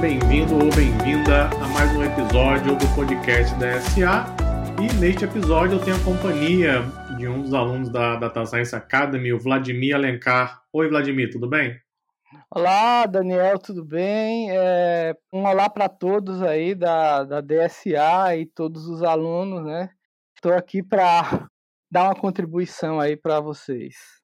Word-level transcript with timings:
bem-vindo 0.00 0.54
ou 0.54 0.70
bem-vinda 0.76 1.46
a 1.46 1.68
mais 1.70 1.90
um 1.96 2.04
episódio 2.04 2.76
do 2.76 2.94
podcast 2.94 3.52
da 3.56 3.80
SA. 3.80 4.26
E 4.80 4.92
neste 5.00 5.24
episódio 5.24 5.76
eu 5.76 5.84
tenho 5.84 5.96
a 5.96 6.04
companhia 6.04 6.82
de 7.16 7.26
um 7.26 7.42
dos 7.42 7.52
alunos 7.52 7.90
da 7.90 8.14
Data 8.14 8.46
Science 8.46 8.76
Academy, 8.76 9.32
o 9.32 9.40
Vladimir 9.40 9.96
Alencar. 9.96 10.62
Oi, 10.72 10.88
Vladimir, 10.88 11.32
tudo 11.32 11.48
bem? 11.48 11.80
Olá, 12.48 13.06
Daniel, 13.06 13.58
tudo 13.58 13.84
bem? 13.84 14.50
É, 14.52 15.16
um 15.32 15.44
olá 15.44 15.68
para 15.68 15.88
todos 15.88 16.42
aí 16.42 16.76
da, 16.76 17.24
da 17.24 17.40
DSA 17.40 18.36
e 18.36 18.46
todos 18.46 18.86
os 18.86 19.02
alunos, 19.02 19.64
né? 19.64 19.90
Estou 20.36 20.52
aqui 20.52 20.80
para 20.80 21.48
dar 21.90 22.04
uma 22.04 22.14
contribuição 22.14 23.00
aí 23.00 23.16
para 23.16 23.40
vocês. 23.40 24.17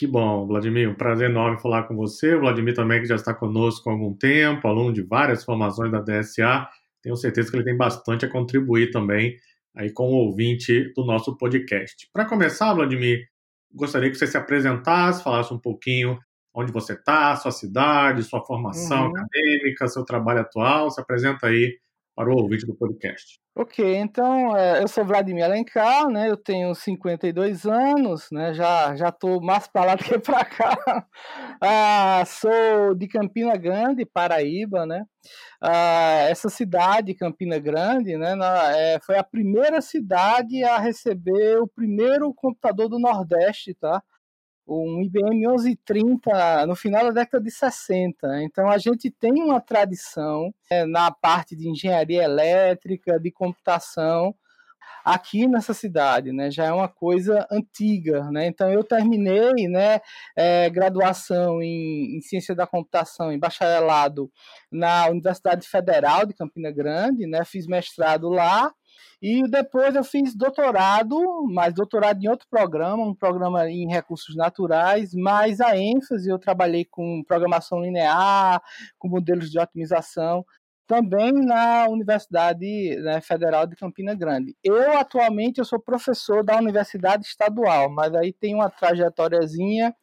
Que 0.00 0.06
bom, 0.06 0.46
Vladimir, 0.46 0.88
um 0.88 0.94
prazer 0.94 1.28
enorme 1.28 1.60
falar 1.60 1.82
com 1.82 1.94
você. 1.94 2.34
O 2.34 2.40
Vladimir 2.40 2.74
também 2.74 3.02
que 3.02 3.06
já 3.06 3.16
está 3.16 3.34
conosco 3.34 3.90
há 3.90 3.92
algum 3.92 4.14
tempo, 4.14 4.66
aluno 4.66 4.94
de 4.94 5.02
várias 5.02 5.44
formações 5.44 5.92
da 5.92 6.00
DSA. 6.00 6.66
Tenho 7.02 7.14
certeza 7.16 7.50
que 7.50 7.56
ele 7.58 7.64
tem 7.64 7.76
bastante 7.76 8.24
a 8.24 8.30
contribuir 8.30 8.92
também 8.92 9.36
aí 9.76 9.92
com 9.92 10.08
o 10.08 10.14
ouvinte 10.14 10.90
do 10.94 11.04
nosso 11.04 11.36
podcast. 11.36 12.08
Para 12.14 12.24
começar, 12.24 12.72
Vladimir, 12.72 13.28
gostaria 13.74 14.08
que 14.08 14.16
você 14.16 14.26
se 14.26 14.38
apresentasse, 14.38 15.22
falasse 15.22 15.52
um 15.52 15.58
pouquinho 15.58 16.18
onde 16.54 16.72
você 16.72 16.94
está, 16.94 17.36
sua 17.36 17.52
cidade, 17.52 18.22
sua 18.22 18.42
formação 18.42 19.08
uhum. 19.08 19.12
acadêmica, 19.14 19.86
seu 19.86 20.02
trabalho 20.02 20.40
atual. 20.40 20.90
Se 20.90 20.98
apresenta 20.98 21.48
aí 21.48 21.76
para 22.14 22.30
o 22.30 22.36
ouvinte 22.36 22.66
do 22.66 22.74
podcast. 22.74 23.40
Ok, 23.56 23.96
então 23.96 24.56
é, 24.56 24.82
eu 24.82 24.88
sou 24.88 25.04
Vladimir 25.04 25.44
Alencar, 25.44 26.08
né? 26.08 26.30
Eu 26.30 26.36
tenho 26.36 26.74
52 26.74 27.66
anos, 27.66 28.28
né? 28.30 28.54
Já 28.54 28.94
já 28.94 29.08
estou 29.08 29.40
mais 29.42 29.66
para 29.66 29.84
lá 29.84 29.94
do 29.94 30.04
que 30.04 30.18
para 30.18 30.44
cá. 30.44 30.76
Ah, 31.62 32.24
sou 32.26 32.94
de 32.94 33.06
Campina 33.06 33.54
Grande, 33.54 34.06
Paraíba, 34.06 34.86
né? 34.86 35.04
Ah, 35.60 36.26
essa 36.30 36.48
cidade, 36.48 37.14
Campina 37.14 37.58
Grande, 37.58 38.16
né? 38.16 38.34
Na, 38.34 38.74
é, 38.74 38.98
foi 39.00 39.18
a 39.18 39.24
primeira 39.24 39.82
cidade 39.82 40.64
a 40.64 40.78
receber 40.78 41.58
o 41.60 41.68
primeiro 41.68 42.32
computador 42.32 42.88
do 42.88 42.98
Nordeste, 42.98 43.74
tá? 43.74 44.02
Um 44.70 45.02
IBM 45.02 45.40
1130 45.40 46.66
no 46.66 46.76
final 46.76 47.04
da 47.06 47.10
década 47.10 47.42
de 47.42 47.50
60. 47.50 48.42
Então 48.42 48.70
a 48.70 48.78
gente 48.78 49.10
tem 49.10 49.42
uma 49.42 49.60
tradição 49.60 50.54
é, 50.70 50.84
na 50.84 51.10
parte 51.10 51.56
de 51.56 51.68
engenharia 51.68 52.22
elétrica, 52.22 53.18
de 53.18 53.30
computação 53.32 54.34
aqui 55.04 55.46
nessa 55.48 55.74
cidade, 55.74 56.32
né? 56.32 56.50
Já 56.50 56.66
é 56.66 56.72
uma 56.72 56.88
coisa 56.88 57.46
antiga, 57.50 58.30
né? 58.30 58.46
Então 58.46 58.70
eu 58.70 58.84
terminei, 58.84 59.66
né, 59.68 60.00
é, 60.36 60.68
graduação 60.70 61.62
em, 61.62 62.16
em, 62.16 62.20
ciência 62.20 62.54
da 62.54 62.66
computação, 62.66 63.32
em 63.32 63.38
bacharelado 63.38 64.30
na 64.70 65.08
Universidade 65.08 65.66
Federal 65.66 66.26
de 66.26 66.34
Campina 66.34 66.70
Grande, 66.70 67.26
né? 67.26 67.44
Fiz 67.44 67.66
mestrado 67.66 68.28
lá 68.28 68.72
e 69.22 69.42
depois 69.48 69.94
eu 69.94 70.04
fiz 70.04 70.34
doutorado, 70.34 71.18
mas 71.48 71.74
doutorado 71.74 72.22
em 72.22 72.28
outro 72.28 72.46
programa, 72.48 73.04
um 73.04 73.14
programa 73.14 73.68
em 73.70 73.88
recursos 73.88 74.34
naturais, 74.34 75.14
mas 75.14 75.60
a 75.60 75.76
ênfase 75.76 76.28
eu 76.28 76.38
trabalhei 76.38 76.84
com 76.84 77.22
programação 77.24 77.80
linear, 77.80 78.62
com 78.98 79.08
modelos 79.08 79.50
de 79.50 79.58
otimização, 79.58 80.44
também 80.86 81.32
na 81.32 81.86
Universidade 81.88 82.96
né, 82.96 83.20
Federal 83.20 83.64
de 83.66 83.76
Campina 83.76 84.12
Grande. 84.12 84.56
Eu 84.64 84.98
atualmente 84.98 85.58
eu 85.58 85.64
sou 85.64 85.78
professor 85.78 86.42
da 86.42 86.56
Universidade 86.56 87.24
Estadual, 87.24 87.88
mas 87.88 88.12
aí 88.14 88.32
tem 88.32 88.54
uma 88.54 88.68
trajetóriazinha 88.68 89.94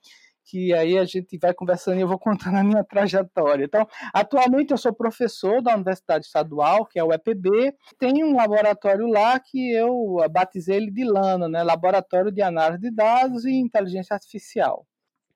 que 0.48 0.73
aí 0.73 0.98
a 0.98 1.03
gente 1.03 1.38
vai 1.38 1.53
conversando 1.53 1.97
e 1.97 2.02
eu 2.02 2.08
vou 2.08 2.18
contando 2.18 2.56
a 2.56 2.63
minha 2.63 2.84
trajetória. 2.84 3.66
Então, 3.66 3.85
atualmente 4.13 4.72
eu 4.72 4.78
sou 4.78 4.94
professor 4.94 5.62
da 5.62 5.75
Universidade 5.75 6.25
Estadual, 6.25 6.85
que 6.85 6.97
é 6.97 7.03
o 7.03 7.12
EPB, 7.12 7.74
tem 8.00 8.24
um 8.24 8.35
laboratório 8.35 9.07
lá 9.07 9.38
que 9.40 9.74
eu 9.74 10.18
batizei 10.31 10.78
ele 10.78 10.90
de 10.90 11.03
LANA, 11.03 11.50
né? 11.50 11.63
Laboratório 11.63 12.31
de 12.31 12.41
Análise 12.41 12.81
de 12.81 12.91
Dados 12.91 13.44
e 13.46 13.52
Inteligência 13.52 14.13
Artificial. 14.13 14.88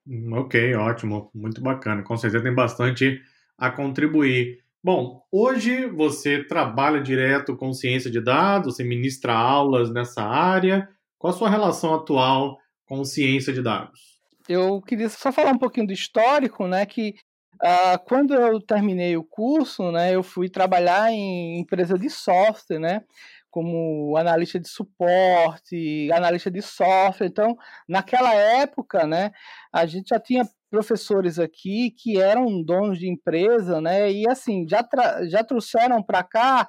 Hum, 0.08 0.34
ok, 0.34 0.74
ótimo, 0.76 1.30
muito 1.34 1.62
bacana. 1.62 2.04
Com 2.04 2.16
certeza 2.16 2.44
tem 2.44 2.56
bastante 2.56 3.22
a 3.58 3.70
contribuir. 3.70 4.60
Bom, 4.84 5.22
hoje 5.32 5.86
você 5.88 6.44
trabalha 6.44 7.02
direto 7.02 7.56
com 7.56 7.74
ciência 7.74 8.10
de 8.10 8.20
dados, 8.20 8.76
você 8.76 8.84
ministra 8.84 9.34
aulas 9.34 9.92
nessa 9.92 10.24
área. 10.24 10.90
Qual 11.20 11.32
a 11.32 11.38
sua 11.38 11.50
relação 11.50 11.94
atual 11.94 12.58
com 12.86 13.04
ciência 13.04 13.54
de 13.54 13.62
dados? 13.62 14.11
Eu 14.48 14.82
queria 14.82 15.10
só 15.10 15.32
falar 15.32 15.52
um 15.52 15.58
pouquinho 15.58 15.88
do 15.88 15.94
histórico, 15.94 16.68
né? 16.68 16.86
Que 16.86 17.16
uh, 17.62 18.00
quando 18.06 18.34
eu 18.34 18.60
terminei 18.62 19.16
o 19.18 19.24
curso, 19.24 19.92
né, 19.92 20.16
eu 20.16 20.24
fui 20.24 20.50
trabalhar 20.50 21.12
em 21.12 21.60
empresa 21.60 21.98
de 21.98 22.10
software, 22.10 22.80
né? 22.80 23.04
Como 23.50 24.16
analista 24.18 24.60
de 24.60 24.70
suporte, 24.70 26.10
analista 26.12 26.50
de 26.50 26.62
software. 26.62 27.28
Então, 27.28 27.58
naquela 27.88 28.34
época, 28.34 29.06
né, 29.06 29.32
a 29.74 29.86
gente 29.86 30.10
já 30.10 30.20
tinha 30.20 30.48
professores 30.70 31.38
aqui 31.38 31.92
que 31.92 32.20
eram 32.20 32.64
donos 32.64 32.98
de 32.98 33.10
empresa, 33.10 33.82
né? 33.82 34.12
E 34.12 34.30
assim, 34.30 34.66
já, 34.68 34.88
já 35.28 35.44
trouxeram 35.44 36.02
para 36.02 36.24
cá 36.24 36.68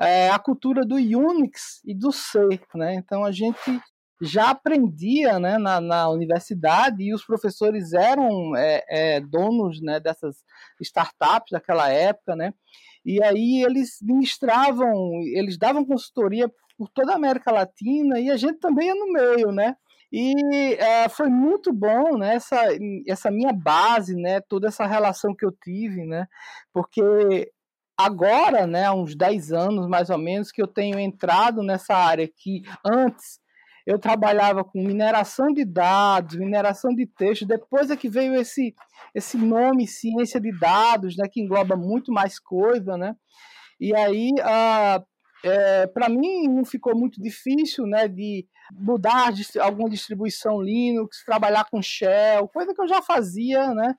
é, 0.00 0.30
a 0.30 0.38
cultura 0.38 0.84
do 0.84 0.96
Unix 0.96 1.80
e 1.84 1.94
do 1.94 2.10
C, 2.10 2.38
né? 2.74 2.94
Então 2.94 3.24
a 3.24 3.30
gente 3.30 3.80
já 4.22 4.50
aprendia 4.50 5.40
né, 5.40 5.58
na, 5.58 5.80
na 5.80 6.08
universidade 6.08 7.02
e 7.02 7.12
os 7.12 7.24
professores 7.24 7.92
eram 7.92 8.56
é, 8.56 8.84
é, 8.88 9.20
donos 9.20 9.80
né, 9.82 9.98
dessas 9.98 10.44
startups 10.80 11.50
daquela 11.50 11.88
época, 11.90 12.36
né? 12.36 12.54
E 13.04 13.22
aí 13.22 13.64
eles 13.64 13.98
ministravam, 14.00 14.94
eles 15.34 15.58
davam 15.58 15.84
consultoria 15.84 16.48
por 16.78 16.88
toda 16.88 17.12
a 17.12 17.16
América 17.16 17.50
Latina 17.50 18.20
e 18.20 18.30
a 18.30 18.36
gente 18.36 18.60
também 18.60 18.86
ia 18.86 18.94
no 18.94 19.12
meio, 19.12 19.50
né? 19.50 19.76
E 20.12 20.74
é, 20.74 21.08
foi 21.08 21.28
muito 21.28 21.72
bom 21.72 22.16
né, 22.18 22.34
essa, 22.34 22.60
essa 23.08 23.30
minha 23.30 23.52
base, 23.52 24.14
né, 24.14 24.40
toda 24.42 24.68
essa 24.68 24.86
relação 24.86 25.34
que 25.34 25.44
eu 25.44 25.50
tive, 25.50 26.04
né? 26.04 26.28
Porque 26.72 27.50
agora, 27.96 28.66
né, 28.66 28.84
há 28.84 28.92
uns 28.92 29.16
10 29.16 29.52
anos 29.52 29.88
mais 29.88 30.10
ou 30.10 30.18
menos, 30.18 30.52
que 30.52 30.62
eu 30.62 30.66
tenho 30.66 30.98
entrado 30.98 31.62
nessa 31.62 31.96
área 31.96 32.28
que 32.28 32.62
antes 32.84 33.40
eu 33.86 33.98
trabalhava 33.98 34.64
com 34.64 34.82
mineração 34.82 35.52
de 35.52 35.64
dados, 35.64 36.36
mineração 36.36 36.94
de 36.94 37.06
texto, 37.06 37.46
depois 37.46 37.90
é 37.90 37.96
que 37.96 38.08
veio 38.08 38.34
esse, 38.34 38.74
esse 39.14 39.36
nome 39.36 39.86
ciência 39.86 40.40
de 40.40 40.56
dados, 40.58 41.16
né, 41.16 41.28
que 41.30 41.40
engloba 41.40 41.76
muito 41.76 42.12
mais 42.12 42.38
coisa, 42.38 42.96
né, 42.96 43.14
e 43.80 43.94
aí, 43.94 44.30
ah, 44.42 45.02
é, 45.44 45.86
para 45.88 46.08
mim, 46.08 46.46
não 46.46 46.64
ficou 46.64 46.96
muito 46.96 47.20
difícil, 47.20 47.86
né, 47.86 48.06
de 48.06 48.46
mudar 48.72 49.32
alguma 49.60 49.90
distribuição 49.90 50.62
Linux, 50.62 51.24
trabalhar 51.24 51.64
com 51.70 51.82
Shell, 51.82 52.48
coisa 52.48 52.72
que 52.72 52.80
eu 52.80 52.88
já 52.88 53.02
fazia, 53.02 53.74
né, 53.74 53.94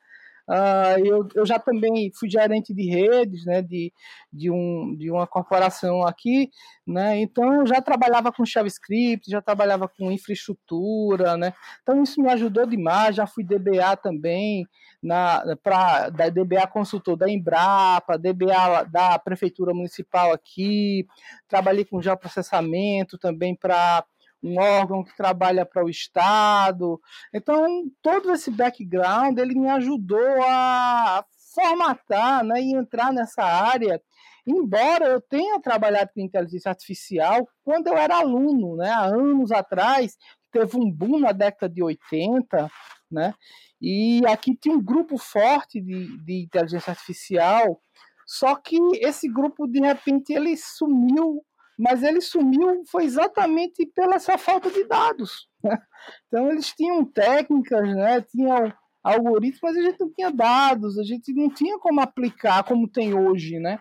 Uh, 0.50 1.00
eu, 1.06 1.28
eu 1.36 1.46
já 1.46 1.58
também 1.58 2.12
fui 2.14 2.30
gerente 2.30 2.74
de 2.74 2.84
redes, 2.90 3.46
né, 3.46 3.62
de, 3.62 3.94
de, 4.32 4.52
um, 4.52 4.94
de 4.98 5.10
uma 5.10 5.26
corporação 5.26 6.06
aqui, 6.06 6.50
né, 6.86 7.18
então 7.22 7.62
eu 7.62 7.66
já 7.66 7.82
trabalhava 7.82 8.30
com 8.30 8.46
JavaScript, 8.46 9.32
já 9.32 9.42
trabalhava 9.42 9.88
com 9.88 10.12
infraestrutura, 10.12 11.38
né, 11.38 11.54
então 11.82 12.04
isso 12.04 12.22
me 12.22 12.30
ajudou 12.30 12.66
demais, 12.66 13.16
já 13.16 13.26
fui 13.26 13.42
DBA 13.42 13.96
também, 13.96 14.68
na, 15.02 15.56
pra, 15.64 16.10
da 16.10 16.28
DBA 16.28 16.68
consultor 16.68 17.16
da 17.16 17.30
Embrapa, 17.30 18.18
DBA 18.18 18.86
da 18.92 19.18
Prefeitura 19.20 19.74
Municipal 19.74 20.34
aqui, 20.34 21.06
trabalhei 21.48 21.86
com 21.86 22.02
geoprocessamento 22.02 23.18
também 23.18 23.56
para 23.56 24.04
um 24.44 24.60
órgão 24.60 25.04
que 25.04 25.16
trabalha 25.16 25.66
para 25.66 25.86
o 25.86 25.90
Estado. 25.90 27.00
Então, 27.34 27.86
todo 28.02 28.32
esse 28.34 28.52
background 28.52 29.38
ele 29.38 29.56
me 29.58 29.70
ajudou 29.70 30.44
a 30.44 31.26
formatar 31.54 32.44
né, 32.44 32.62
e 32.62 32.76
entrar 32.76 33.14
nessa 33.14 33.44
área. 33.44 34.02
Embora 34.46 35.06
eu 35.06 35.22
tenha 35.22 35.62
trabalhado 35.62 36.12
com 36.14 36.20
inteligência 36.20 36.70
artificial 36.70 37.48
quando 37.64 37.88
eu 37.88 37.98
era 37.98 38.18
aluno, 38.18 38.76
né, 38.76 38.90
há 38.90 39.06
anos 39.06 39.52
atrás, 39.52 40.18
teve 40.52 40.78
um 40.78 40.92
boom 40.92 41.20
na 41.20 41.32
década 41.32 41.74
de 41.74 41.82
80, 41.82 42.70
né, 43.10 43.34
e 43.82 44.22
aqui 44.28 44.56
tinha 44.56 44.76
um 44.76 44.84
grupo 44.84 45.18
forte 45.18 45.80
de, 45.80 46.18
de 46.26 46.44
inteligência 46.44 46.92
artificial, 46.92 47.80
só 48.26 48.56
que 48.56 48.78
esse 48.96 49.30
grupo, 49.30 49.68
de 49.68 49.80
repente, 49.80 50.34
ele 50.34 50.56
sumiu 50.58 51.44
mas 51.78 52.04
ele 52.04 52.22
sumiu 52.22 52.84
foi 52.90 53.06
exatamente 53.06 53.86
pela 53.88 54.16
essa 54.16 54.38
falta 54.38 54.70
de 54.70 54.86
dados. 54.86 55.48
Né? 55.64 55.78
Então 56.28 56.52
eles 56.52 56.74
tinham 56.74 57.06
técnicas, 57.06 57.96
né? 57.96 58.22
tinham 58.22 58.74
algoritmos, 59.04 59.60
mas 59.62 59.78
a 59.78 59.82
gente 59.82 60.00
não 60.00 60.12
tinha 60.12 60.32
dados, 60.32 60.98
a 60.98 61.04
gente 61.04 61.34
não 61.34 61.50
tinha 61.50 61.78
como 61.80 62.02
aplicar 62.02 62.64
como 62.64 62.90
tem 62.90 63.14
hoje, 63.14 63.60
né? 63.60 63.80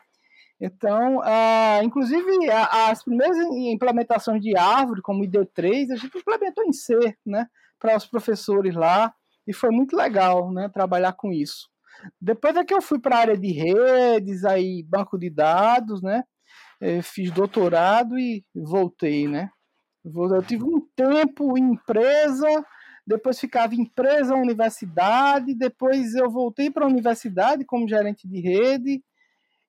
Então, 0.60 1.20
inclusive 1.82 2.22
as 2.70 3.02
primeiras 3.02 3.36
implementações 3.36 4.40
de 4.40 4.56
árvore, 4.56 5.02
como 5.02 5.24
ID3, 5.24 5.90
a 5.90 5.96
gente 5.96 6.18
implementou 6.18 6.64
em 6.64 6.72
C, 6.72 6.96
né? 7.26 7.48
Para 7.80 7.96
os 7.96 8.06
professores 8.06 8.74
lá, 8.76 9.12
e 9.46 9.52
foi 9.52 9.70
muito 9.70 9.96
legal, 9.96 10.52
né? 10.52 10.68
Trabalhar 10.68 11.14
com 11.14 11.32
isso. 11.32 11.68
Depois 12.20 12.56
é 12.56 12.64
que 12.64 12.74
eu 12.74 12.80
fui 12.80 13.00
para 13.00 13.16
a 13.16 13.20
área 13.20 13.36
de 13.36 13.50
redes, 13.50 14.44
aí 14.44 14.84
banco 14.84 15.18
de 15.18 15.28
dados, 15.30 16.00
né? 16.00 16.22
É, 16.82 17.00
fiz 17.00 17.30
doutorado 17.30 18.18
e 18.18 18.44
voltei, 18.52 19.28
né? 19.28 19.50
Eu 20.04 20.42
tive 20.42 20.64
um 20.64 20.80
tempo 20.96 21.56
em 21.56 21.74
empresa, 21.74 22.48
depois 23.06 23.38
ficava 23.38 23.72
em 23.72 23.82
empresa, 23.82 24.34
universidade, 24.34 25.54
depois 25.54 26.12
eu 26.16 26.28
voltei 26.28 26.72
para 26.72 26.84
a 26.84 26.88
universidade 26.88 27.64
como 27.64 27.88
gerente 27.88 28.26
de 28.26 28.40
rede, 28.40 29.00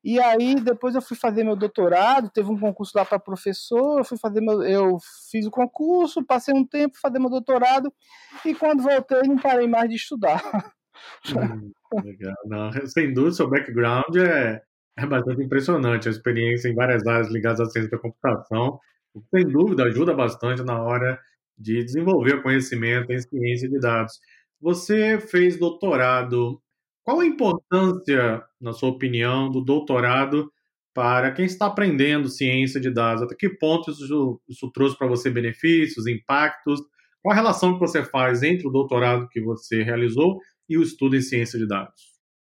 e 0.04 0.19
aí 0.19 0.56
depois 0.56 0.95
eu 0.95 1.04
fui 1.04 1.15
fazer 1.15 1.44
meu 1.44 1.56
doutorado, 1.56 2.31
teve 2.31 2.50
um 2.50 2.60
concurso 2.60 2.98
lá 2.98 3.06
para 3.06 3.19
professor, 3.19 4.00
eu 4.00 4.04
fui 4.04 4.18
fazer 4.18 4.42
meu, 4.42 4.63
eu 4.63 4.98
fiz 5.30 5.45
o 5.45 5.51
concurso, 5.51 6.25
passei 6.25 6.54
um 6.54 6.65
tempo 6.65 6.98
fazer 7.00 7.19
meu 7.19 7.30
doutorado 7.30 7.94
e 8.44 8.56
quando 8.56 8.81
voltei 8.81 9.21
não 9.27 9.38
parei 9.38 9.68
mais 9.68 9.88
de 9.88 9.95
estudar. 9.95 10.42
Hum, 11.36 11.71
legal. 12.04 12.36
Não, 12.45 12.71
sem 12.88 13.13
dúvida, 13.13 13.36
seu 13.36 13.50
background 13.50 14.15
é, 14.15 14.62
é 14.97 15.05
bastante 15.05 15.43
impressionante, 15.43 16.07
a 16.07 16.11
experiência 16.11 16.69
em 16.69 16.75
várias 16.75 17.05
áreas 17.07 17.29
ligadas 17.31 17.61
à 17.61 17.65
ciência 17.65 17.91
da 17.91 17.97
computação, 17.97 18.79
sem 19.33 19.47
dúvida 19.47 19.85
ajuda 19.85 20.13
bastante 20.13 20.63
na 20.63 20.81
hora 20.81 21.19
de 21.57 21.83
desenvolver 21.83 22.35
o 22.35 22.43
conhecimento 22.43 23.11
em 23.11 23.19
ciência 23.19 23.69
de 23.69 23.79
dados. 23.79 24.19
Você 24.61 25.19
fez 25.19 25.57
doutorado 25.57 26.61
qual 27.03 27.19
a 27.19 27.25
importância, 27.25 28.43
na 28.61 28.71
sua 28.73 28.89
opinião, 28.89 29.51
do 29.51 29.61
doutorado 29.61 30.49
para 30.93 31.31
quem 31.31 31.45
está 31.45 31.65
aprendendo 31.67 32.29
ciência 32.29 32.79
de 32.79 32.89
dados? 32.91 33.23
Até 33.23 33.35
que 33.35 33.49
ponto 33.49 33.91
isso, 33.91 34.41
isso 34.47 34.71
trouxe 34.71 34.97
para 34.97 35.07
você 35.07 35.29
benefícios, 35.29 36.07
impactos? 36.07 36.79
Qual 37.21 37.33
a 37.33 37.35
relação 37.35 37.73
que 37.73 37.79
você 37.79 38.03
faz 38.05 38.41
entre 38.43 38.67
o 38.67 38.71
doutorado 38.71 39.27
que 39.29 39.41
você 39.41 39.83
realizou 39.83 40.39
e 40.69 40.77
o 40.77 40.83
estudo 40.83 41.15
em 41.17 41.21
ciência 41.21 41.59
de 41.59 41.67
dados? 41.67 42.12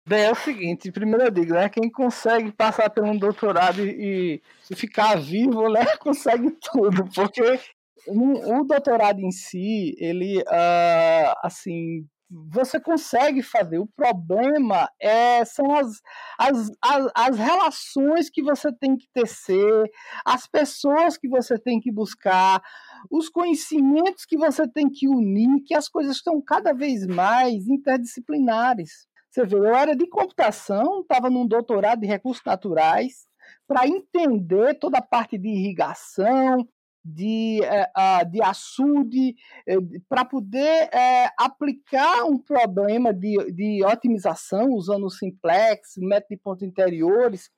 Bem, 0.08 0.26
é 0.26 0.32
o 0.32 0.36
seguinte, 0.36 0.92
primeiro 0.92 1.24
eu 1.24 1.32
digo, 1.32 1.54
né, 1.54 1.68
quem 1.68 1.90
consegue 1.90 2.52
passar 2.52 2.92
por 2.92 3.04
um 3.04 3.18
doutorado 3.18 3.84
e, 3.84 4.40
e 4.70 4.76
ficar 4.76 5.18
vivo, 5.18 5.68
né, 5.68 5.84
consegue 5.98 6.52
tudo, 6.62 7.10
porque 7.16 7.60
o 8.08 8.64
doutorado 8.64 9.20
em 9.20 9.32
si, 9.32 9.96
ele, 9.98 10.42
uh, 10.42 11.34
assim, 11.42 12.06
você 12.30 12.80
consegue 12.80 13.42
fazer. 13.42 13.80
O 13.80 13.88
problema 13.88 14.88
é, 15.00 15.44
são 15.44 15.74
as, 15.74 16.00
as, 16.38 16.70
as, 16.82 17.12
as, 17.16 17.38
relações 17.40 18.30
que 18.30 18.44
você 18.44 18.72
tem 18.74 18.96
que 18.96 19.08
tecer, 19.12 19.92
as 20.24 20.46
pessoas 20.46 21.18
que 21.18 21.28
você 21.28 21.58
tem 21.58 21.80
que 21.80 21.92
buscar, 21.92 22.62
os 23.10 23.28
conhecimentos 23.28 24.24
que 24.26 24.38
você 24.38 24.68
tem 24.68 24.88
que 24.88 25.08
unir, 25.08 25.64
que 25.66 25.74
as 25.74 25.90
coisas 25.90 26.18
estão 26.18 26.40
cada 26.42 26.74
vez 26.74 27.08
mais 27.08 27.68
interdisciplinares. 27.68 29.08
Você 29.36 29.46
vê, 29.46 29.58
eu 29.58 29.76
era 29.76 29.94
de 29.94 30.08
computação, 30.08 31.02
estava 31.02 31.30
num 31.30 31.46
doutorado 31.46 32.00
de 32.00 32.08
recursos 32.08 32.42
naturais, 32.46 33.28
para 33.68 33.86
entender 33.86 34.80
toda 34.80 35.00
a 35.00 35.02
parte 35.02 35.38
de 35.38 35.50
irrigação, 35.50 36.66
de, 37.04 37.60
uh, 37.62 38.32
de 38.32 38.42
açude, 38.42 39.36
uh, 39.68 40.02
para 40.08 40.24
poder 40.24 40.86
uh, 40.86 41.30
aplicar 41.38 42.24
um 42.24 42.38
problema 42.38 43.14
de, 43.14 43.52
de 43.52 43.84
otimização 43.84 44.70
usando 44.70 45.06
o 45.06 45.10
simplex, 45.10 45.96
método 45.98 46.30
de 46.30 46.38
pontos 46.38 46.64
interiores, 46.64 47.50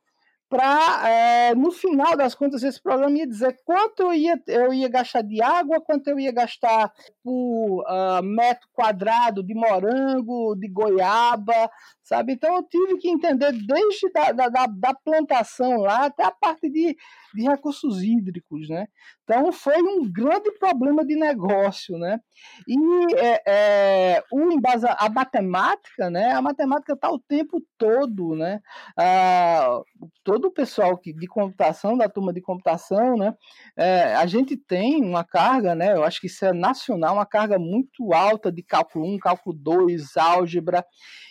para, 0.49 1.09
é, 1.09 1.55
no 1.55 1.71
final 1.71 2.15
das 2.15 2.33
contas, 2.33 2.63
esse 2.63 2.81
programa 2.81 3.17
ia 3.17 3.27
dizer 3.27 3.57
quanto 3.65 4.03
eu 4.03 4.13
ia, 4.13 4.41
eu 4.47 4.73
ia 4.73 4.87
gastar 4.87 5.21
de 5.21 5.41
água, 5.41 5.81
quanto 5.81 6.07
eu 6.07 6.19
ia 6.19 6.31
gastar 6.31 6.91
por 7.23 7.81
uh, 7.81 8.23
metro 8.23 8.67
quadrado 8.73 9.43
de 9.43 9.53
morango, 9.53 10.55
de 10.55 10.69
goiaba, 10.69 11.69
sabe? 12.01 12.33
Então 12.33 12.55
eu 12.55 12.63
tive 12.63 12.97
que 12.97 13.09
entender 13.09 13.51
desde 13.51 14.09
da, 14.11 14.31
da, 14.31 14.65
da 14.67 14.93
plantação 14.93 15.81
lá 15.81 16.05
até 16.05 16.23
a 16.23 16.31
parte 16.31 16.69
de, 16.69 16.95
de 17.33 17.43
recursos 17.43 18.01
hídricos, 18.01 18.69
né? 18.69 18.87
Então 19.23 19.51
foi 19.51 19.81
um 19.81 20.09
grande 20.11 20.51
problema 20.57 21.05
de 21.05 21.15
negócio, 21.15 21.97
né? 21.97 22.19
E 22.67 23.15
é, 23.15 23.41
é, 23.47 24.23
o 24.31 24.51
embasa, 24.51 24.95
a 24.97 25.09
matemática, 25.09 26.09
né? 26.09 26.31
A 26.31 26.41
matemática 26.41 26.93
está 26.93 27.09
o 27.09 27.19
tempo 27.19 27.61
todo, 27.77 28.35
né? 28.35 28.59
Ah, 28.97 29.81
todo 30.23 30.45
o 30.45 30.51
pessoal 30.51 30.97
que, 30.97 31.13
de 31.13 31.27
computação, 31.27 31.97
da 31.97 32.07
turma 32.07 32.33
de 32.33 32.41
computação, 32.41 33.17
né? 33.17 33.33
É, 33.75 34.15
a 34.15 34.25
gente 34.25 34.55
tem 34.55 35.03
uma 35.03 35.23
carga, 35.23 35.75
né? 35.75 35.93
Eu 35.93 36.03
acho 36.03 36.21
que 36.21 36.27
isso 36.27 36.45
é 36.45 36.53
nacional, 36.53 37.15
uma 37.15 37.25
carga 37.25 37.59
muito 37.59 38.13
alta 38.13 38.51
de 38.51 38.63
cálculo 38.63 39.05
1, 39.15 39.19
cálculo 39.19 39.55
2, 39.55 40.17
álgebra. 40.17 40.85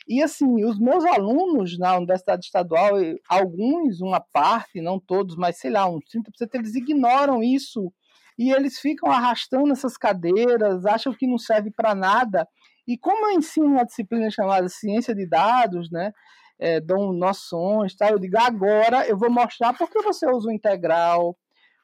E 0.09 0.23
assim, 0.23 0.65
os 0.65 0.79
meus 0.79 1.05
alunos 1.05 1.77
na 1.79 1.97
Universidade 1.97 2.45
Estadual, 2.45 2.93
alguns, 3.29 4.01
uma 4.01 4.21
parte, 4.21 4.81
não 4.81 5.01
todos, 5.01 5.35
mas 5.37 5.59
sei 5.59 5.71
lá, 5.71 5.86
uns 5.91 6.05
30%, 6.05 6.49
eles 6.55 6.75
ignoram 6.75 7.43
isso 7.43 7.93
e 8.39 8.53
eles 8.53 8.79
ficam 8.79 9.11
arrastando 9.11 9.73
essas 9.73 9.97
cadeiras, 9.97 10.85
acham 10.85 11.15
que 11.15 11.27
não 11.27 11.39
serve 11.39 11.71
para 11.71 11.95
nada. 11.95 12.47
E 12.87 12.97
como 12.99 13.27
eu 13.27 13.39
ensino 13.39 13.67
uma 13.67 13.85
disciplina 13.85 14.31
chamada 14.31 14.69
ciência 14.69 15.15
de 15.15 15.27
dados, 15.27 15.91
né, 15.91 16.13
é, 16.59 16.81
dão 16.81 17.13
noções, 17.13 17.95
tá? 17.95 18.11
eu 18.11 18.19
digo 18.19 18.39
agora 18.39 19.07
eu 19.07 19.17
vou 19.17 19.31
mostrar 19.31 19.75
por 19.75 19.91
que 19.91 20.01
você 20.03 20.27
usa 20.31 20.49
o 20.49 20.53
integral, 20.53 21.37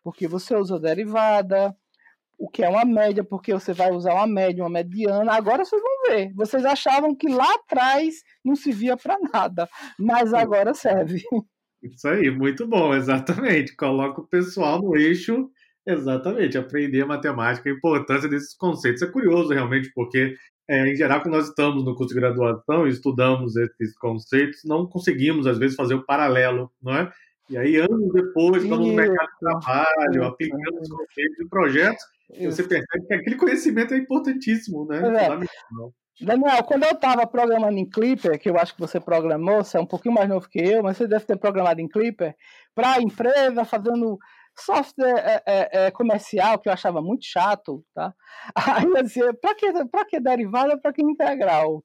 porque 0.02 0.26
você 0.28 0.54
usa 0.54 0.76
a 0.76 0.78
derivada, 0.78 1.76
o 2.38 2.48
que 2.48 2.64
é 2.64 2.68
uma 2.68 2.84
média, 2.84 3.22
porque 3.22 3.52
você 3.52 3.72
vai 3.72 3.92
usar 3.92 4.14
uma 4.14 4.26
média, 4.26 4.64
uma 4.64 4.70
mediana. 4.70 5.32
Agora 5.32 5.64
vocês 5.64 5.80
vão 5.80 6.02
ver. 6.08 6.32
Vocês 6.34 6.64
achavam 6.64 7.14
que 7.14 7.28
lá 7.28 7.48
atrás 7.54 8.16
não 8.44 8.56
se 8.56 8.72
via 8.72 8.96
para 8.96 9.16
nada, 9.32 9.68
mas 9.96 10.34
agora 10.34 10.74
serve. 10.74 11.22
Isso 11.82 12.08
aí, 12.08 12.30
muito 12.30 12.66
bom, 12.66 12.94
exatamente. 12.94 13.74
Coloca 13.76 14.20
o 14.20 14.26
pessoal 14.26 14.80
no 14.80 14.96
eixo 14.96 15.50
Exatamente, 15.84 16.56
aprender 16.56 17.04
matemática, 17.04 17.68
a 17.68 17.72
importância 17.72 18.28
desses 18.28 18.54
conceitos. 18.54 19.02
É 19.02 19.06
curioso, 19.06 19.52
realmente, 19.52 19.90
porque, 19.92 20.36
é, 20.68 20.88
em 20.88 20.94
geral, 20.94 21.20
quando 21.20 21.34
nós 21.34 21.48
estamos 21.48 21.84
no 21.84 21.96
curso 21.96 22.14
de 22.14 22.20
graduação 22.20 22.86
e 22.86 22.90
estudamos 22.90 23.56
esses 23.56 23.96
conceitos, 23.98 24.60
não 24.64 24.86
conseguimos, 24.86 25.46
às 25.46 25.58
vezes, 25.58 25.76
fazer 25.76 25.94
o 25.94 26.04
paralelo, 26.04 26.70
não 26.80 26.94
é? 26.94 27.12
E 27.50 27.58
aí, 27.58 27.76
anos 27.76 28.12
depois, 28.12 28.62
estamos 28.62 28.86
no 28.86 28.94
mercado 28.94 29.28
de 29.28 29.38
trabalho, 29.40 30.24
aplicando 30.24 30.80
os 30.80 30.88
conceitos 30.88 31.40
em 31.40 31.48
projetos, 31.48 32.04
você 32.44 32.62
percebe 32.62 33.06
que 33.06 33.14
aquele 33.14 33.36
conhecimento 33.36 33.92
é 33.92 33.98
importantíssimo, 33.98 34.86
né? 34.86 34.98
É. 34.98 36.01
Daniel, 36.22 36.62
quando 36.62 36.84
eu 36.84 36.92
estava 36.92 37.26
programando 37.26 37.78
em 37.78 37.88
Clipper, 37.88 38.38
que 38.38 38.48
eu 38.48 38.56
acho 38.56 38.74
que 38.74 38.80
você 38.80 39.00
programou, 39.00 39.64
você 39.64 39.76
é 39.76 39.80
um 39.80 39.86
pouquinho 39.86 40.14
mais 40.14 40.28
novo 40.28 40.48
que 40.48 40.60
eu, 40.60 40.82
mas 40.82 40.96
você 40.96 41.08
deve 41.08 41.24
ter 41.24 41.36
programado 41.36 41.80
em 41.80 41.88
Clipper, 41.88 42.36
para 42.74 42.92
a 42.92 43.02
empresa, 43.02 43.64
fazendo 43.64 44.18
software 44.56 45.18
é, 45.18 45.42
é, 45.46 45.86
é, 45.86 45.90
comercial 45.90 46.58
que 46.58 46.68
eu 46.68 46.72
achava 46.72 47.02
muito 47.02 47.24
chato, 47.24 47.84
tá? 47.92 48.14
Aí 48.54 48.84
eu 48.84 49.02
dizia, 49.02 49.34
para 49.34 49.54
que, 49.54 49.72
que 50.08 50.20
derivada, 50.20 50.78
para 50.78 50.92
que 50.92 51.02
integral? 51.02 51.84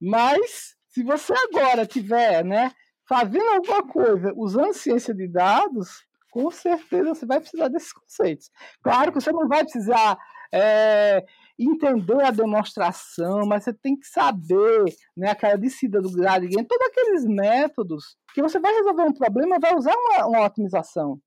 Mas, 0.00 0.74
se 0.88 1.02
você 1.02 1.34
agora 1.34 1.84
tiver, 1.84 2.42
né, 2.44 2.72
fazendo 3.06 3.48
alguma 3.50 3.86
coisa 3.86 4.32
usando 4.34 4.72
ciência 4.72 5.14
de 5.14 5.28
dados, 5.28 6.04
com 6.30 6.50
certeza 6.50 7.14
você 7.14 7.26
vai 7.26 7.38
precisar 7.38 7.68
desses 7.68 7.92
conceitos. 7.92 8.50
Claro 8.82 9.12
que 9.12 9.20
você 9.20 9.30
não 9.30 9.46
vai 9.46 9.62
precisar 9.62 10.16
é, 10.52 11.24
entender 11.58 12.22
a 12.22 12.30
demonstração, 12.30 13.46
mas 13.46 13.64
você 13.64 13.72
tem 13.72 13.96
que 13.96 14.06
saber, 14.06 14.84
né, 15.16 15.30
aquela 15.30 15.56
descida 15.56 16.00
do 16.00 16.10
gradient, 16.10 16.66
todos 16.66 16.86
aqueles 16.88 17.24
métodos 17.24 18.16
que 18.34 18.42
você 18.42 18.58
vai 18.58 18.74
resolver 18.74 19.02
um 19.02 19.12
problema, 19.12 19.58
vai 19.60 19.74
usar 19.76 19.94
uma, 19.94 20.26
uma 20.26 20.46
otimização. 20.46 21.20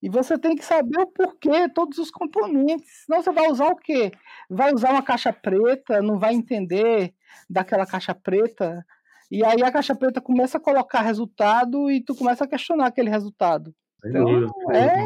E 0.00 0.08
você 0.08 0.38
tem 0.38 0.54
que 0.54 0.64
saber 0.64 1.00
o 1.00 1.06
porquê, 1.08 1.68
todos 1.68 1.98
os 1.98 2.10
componentes. 2.10 3.04
Senão 3.04 3.20
você 3.20 3.32
vai 3.32 3.50
usar 3.50 3.68
o 3.68 3.76
quê? 3.76 4.12
Vai 4.48 4.72
usar 4.72 4.92
uma 4.92 5.02
caixa 5.02 5.32
preta, 5.32 6.00
não 6.00 6.18
vai 6.18 6.34
entender 6.34 7.12
daquela 7.50 7.84
caixa 7.84 8.14
preta. 8.14 8.84
E 9.30 9.44
aí 9.44 9.62
a 9.62 9.72
caixa 9.72 9.96
preta 9.96 10.20
começa 10.20 10.56
a 10.56 10.60
colocar 10.60 11.00
resultado 11.02 11.90
e 11.90 12.02
tu 12.02 12.14
começa 12.14 12.44
a 12.44 12.48
questionar 12.48 12.86
aquele 12.86 13.10
resultado. 13.10 13.74
Então, 14.04 14.46
é... 14.72 15.04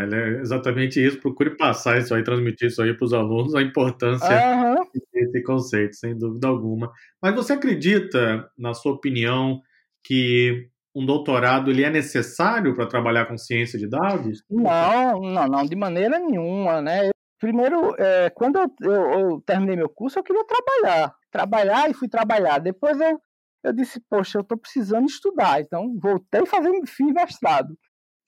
é 0.00 0.40
exatamente 0.40 1.04
isso. 1.04 1.20
Procure 1.20 1.56
passar 1.56 1.98
isso 1.98 2.14
aí, 2.14 2.24
transmitir 2.24 2.68
isso 2.68 2.82
aí 2.82 2.92
para 2.94 3.04
os 3.04 3.12
alunos, 3.12 3.54
a 3.54 3.62
importância 3.62 4.28
uhum. 4.28 4.84
desse 5.12 5.42
conceito, 5.42 5.96
sem 5.96 6.16
dúvida 6.18 6.48
alguma. 6.48 6.90
Mas 7.22 7.34
você 7.34 7.52
acredita, 7.52 8.48
na 8.58 8.74
sua 8.74 8.92
opinião, 8.92 9.60
que 10.02 10.68
um 10.94 11.04
doutorado 11.04 11.70
ele 11.70 11.82
é 11.82 11.90
necessário 11.90 12.74
para 12.74 12.86
trabalhar 12.86 13.26
com 13.26 13.36
ciência 13.36 13.78
de 13.78 13.88
dados? 13.88 14.42
Não, 14.48 15.20
não, 15.20 15.46
não, 15.46 15.64
de 15.64 15.74
maneira 15.74 16.18
nenhuma, 16.18 16.80
né? 16.80 17.10
Primeiro, 17.40 17.94
é, 17.98 18.30
quando 18.30 18.58
eu, 18.58 18.70
eu, 18.80 19.10
eu, 19.18 19.40
terminei 19.44 19.76
meu 19.76 19.88
curso, 19.88 20.18
eu 20.18 20.22
queria 20.22 20.44
trabalhar, 20.46 21.14
trabalhar 21.30 21.90
e 21.90 21.94
fui 21.94 22.08
trabalhar. 22.08 22.58
Depois 22.58 22.98
eu, 23.00 23.20
eu 23.64 23.72
disse, 23.72 24.00
poxa, 24.08 24.38
eu 24.38 24.42
estou 24.42 24.56
precisando 24.56 25.06
estudar, 25.06 25.60
então 25.60 25.98
voltei 26.00 26.46
fazer 26.46 26.70
fiz 26.86 27.12
mestrado. 27.12 27.76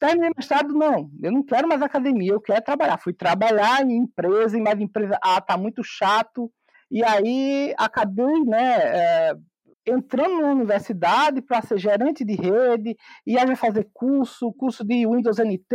Terminei 0.06 0.30
mestrado, 0.36 0.72
não, 0.72 1.10
eu 1.20 1.32
não 1.32 1.42
quero 1.42 1.66
mais 1.66 1.82
academia, 1.82 2.30
eu 2.30 2.40
quero 2.40 2.62
trabalhar. 2.62 2.96
Fui 2.96 3.12
trabalhar 3.12 3.82
em 3.82 3.96
empresa, 3.96 4.56
em 4.56 4.62
mais 4.62 4.80
empresa, 4.80 5.18
ah, 5.20 5.40
tá 5.40 5.56
muito 5.56 5.82
chato. 5.82 6.48
E 6.88 7.02
aí 7.02 7.74
acabei, 7.76 8.44
né, 8.44 8.76
é, 8.84 9.34
entrando 9.84 10.40
na 10.40 10.52
universidade 10.52 11.42
para 11.42 11.60
ser 11.60 11.78
gerente 11.78 12.24
de 12.24 12.36
rede, 12.36 12.96
e 13.26 13.36
aí 13.36 13.56
fazer 13.56 13.88
curso, 13.92 14.52
curso 14.52 14.84
de 14.84 15.04
Windows 15.04 15.38
NT, 15.40 15.74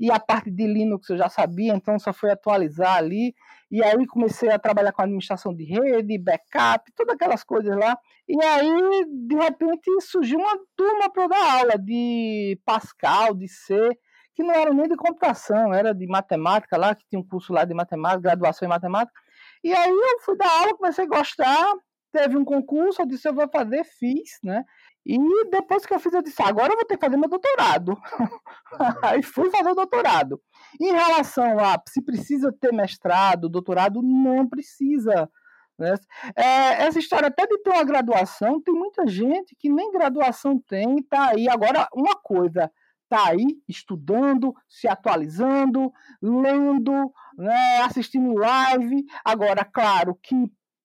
e 0.00 0.10
a 0.10 0.18
parte 0.18 0.50
de 0.50 0.66
Linux 0.66 1.10
eu 1.10 1.18
já 1.18 1.28
sabia, 1.28 1.74
então 1.74 1.98
só 1.98 2.10
fui 2.10 2.30
atualizar 2.30 2.96
ali. 2.96 3.34
E 3.70 3.82
aí 3.82 4.06
comecei 4.06 4.50
a 4.50 4.58
trabalhar 4.58 4.92
com 4.92 5.02
administração 5.02 5.54
de 5.54 5.64
rede, 5.64 6.18
backup, 6.18 6.90
todas 6.94 7.14
aquelas 7.14 7.44
coisas 7.44 7.76
lá. 7.76 7.98
E 8.26 8.42
aí, 8.42 9.04
de 9.06 9.34
repente, 9.36 9.90
surgiu 10.00 10.38
uma 10.38 10.58
turma 10.74 11.10
para 11.10 11.26
dar 11.26 11.58
aula 11.58 11.78
de 11.78 12.58
Pascal, 12.64 13.34
de 13.34 13.46
C, 13.46 13.98
que 14.34 14.42
não 14.42 14.54
era 14.54 14.72
nem 14.72 14.88
de 14.88 14.96
computação, 14.96 15.74
era 15.74 15.92
de 15.92 16.06
matemática 16.06 16.76
lá, 16.78 16.94
que 16.94 17.04
tinha 17.08 17.20
um 17.20 17.26
curso 17.26 17.52
lá 17.52 17.64
de 17.64 17.74
matemática, 17.74 18.22
graduação 18.22 18.66
em 18.66 18.70
matemática. 18.70 19.20
E 19.62 19.74
aí 19.74 19.90
eu 19.90 20.20
fui 20.20 20.36
dar 20.36 20.48
aula, 20.48 20.76
comecei 20.76 21.04
a 21.04 21.08
gostar, 21.08 21.74
teve 22.12 22.36
um 22.36 22.44
concurso, 22.44 23.02
eu 23.02 23.06
disse, 23.06 23.28
eu 23.28 23.34
vou 23.34 23.48
fazer, 23.50 23.84
fiz, 23.84 24.38
né? 24.42 24.64
E 25.08 25.18
depois 25.50 25.86
que 25.86 25.94
eu 25.94 25.98
fiz, 25.98 26.12
eu 26.12 26.22
disse, 26.22 26.42
agora 26.42 26.70
eu 26.70 26.76
vou 26.76 26.84
ter 26.84 26.98
que 26.98 27.04
fazer 27.06 27.16
meu 27.16 27.30
doutorado. 27.30 27.98
Aí 29.02 29.22
fui 29.22 29.50
fazer 29.50 29.70
o 29.70 29.74
doutorado. 29.74 30.38
Em 30.78 30.92
relação 30.92 31.58
a 31.58 31.82
se 31.88 32.02
precisa 32.02 32.52
ter 32.52 32.74
mestrado, 32.74 33.48
doutorado, 33.48 34.02
não 34.02 34.46
precisa. 34.46 35.30
Né? 35.78 35.94
É, 36.36 36.84
essa 36.84 36.98
história 36.98 37.28
até 37.28 37.46
de 37.46 37.56
ter 37.62 37.70
uma 37.70 37.84
graduação, 37.84 38.60
tem 38.60 38.74
muita 38.74 39.06
gente 39.06 39.56
que 39.58 39.70
nem 39.70 39.90
graduação 39.90 40.60
tem, 40.68 41.02
tá 41.02 41.30
aí. 41.30 41.48
Agora, 41.48 41.88
uma 41.94 42.14
coisa, 42.14 42.70
tá 43.08 43.30
aí 43.30 43.46
estudando, 43.66 44.54
se 44.68 44.86
atualizando, 44.86 45.90
lendo, 46.20 47.10
né, 47.38 47.78
assistindo 47.78 48.34
live. 48.34 49.06
Agora, 49.24 49.64
claro 49.64 50.18
que 50.22 50.36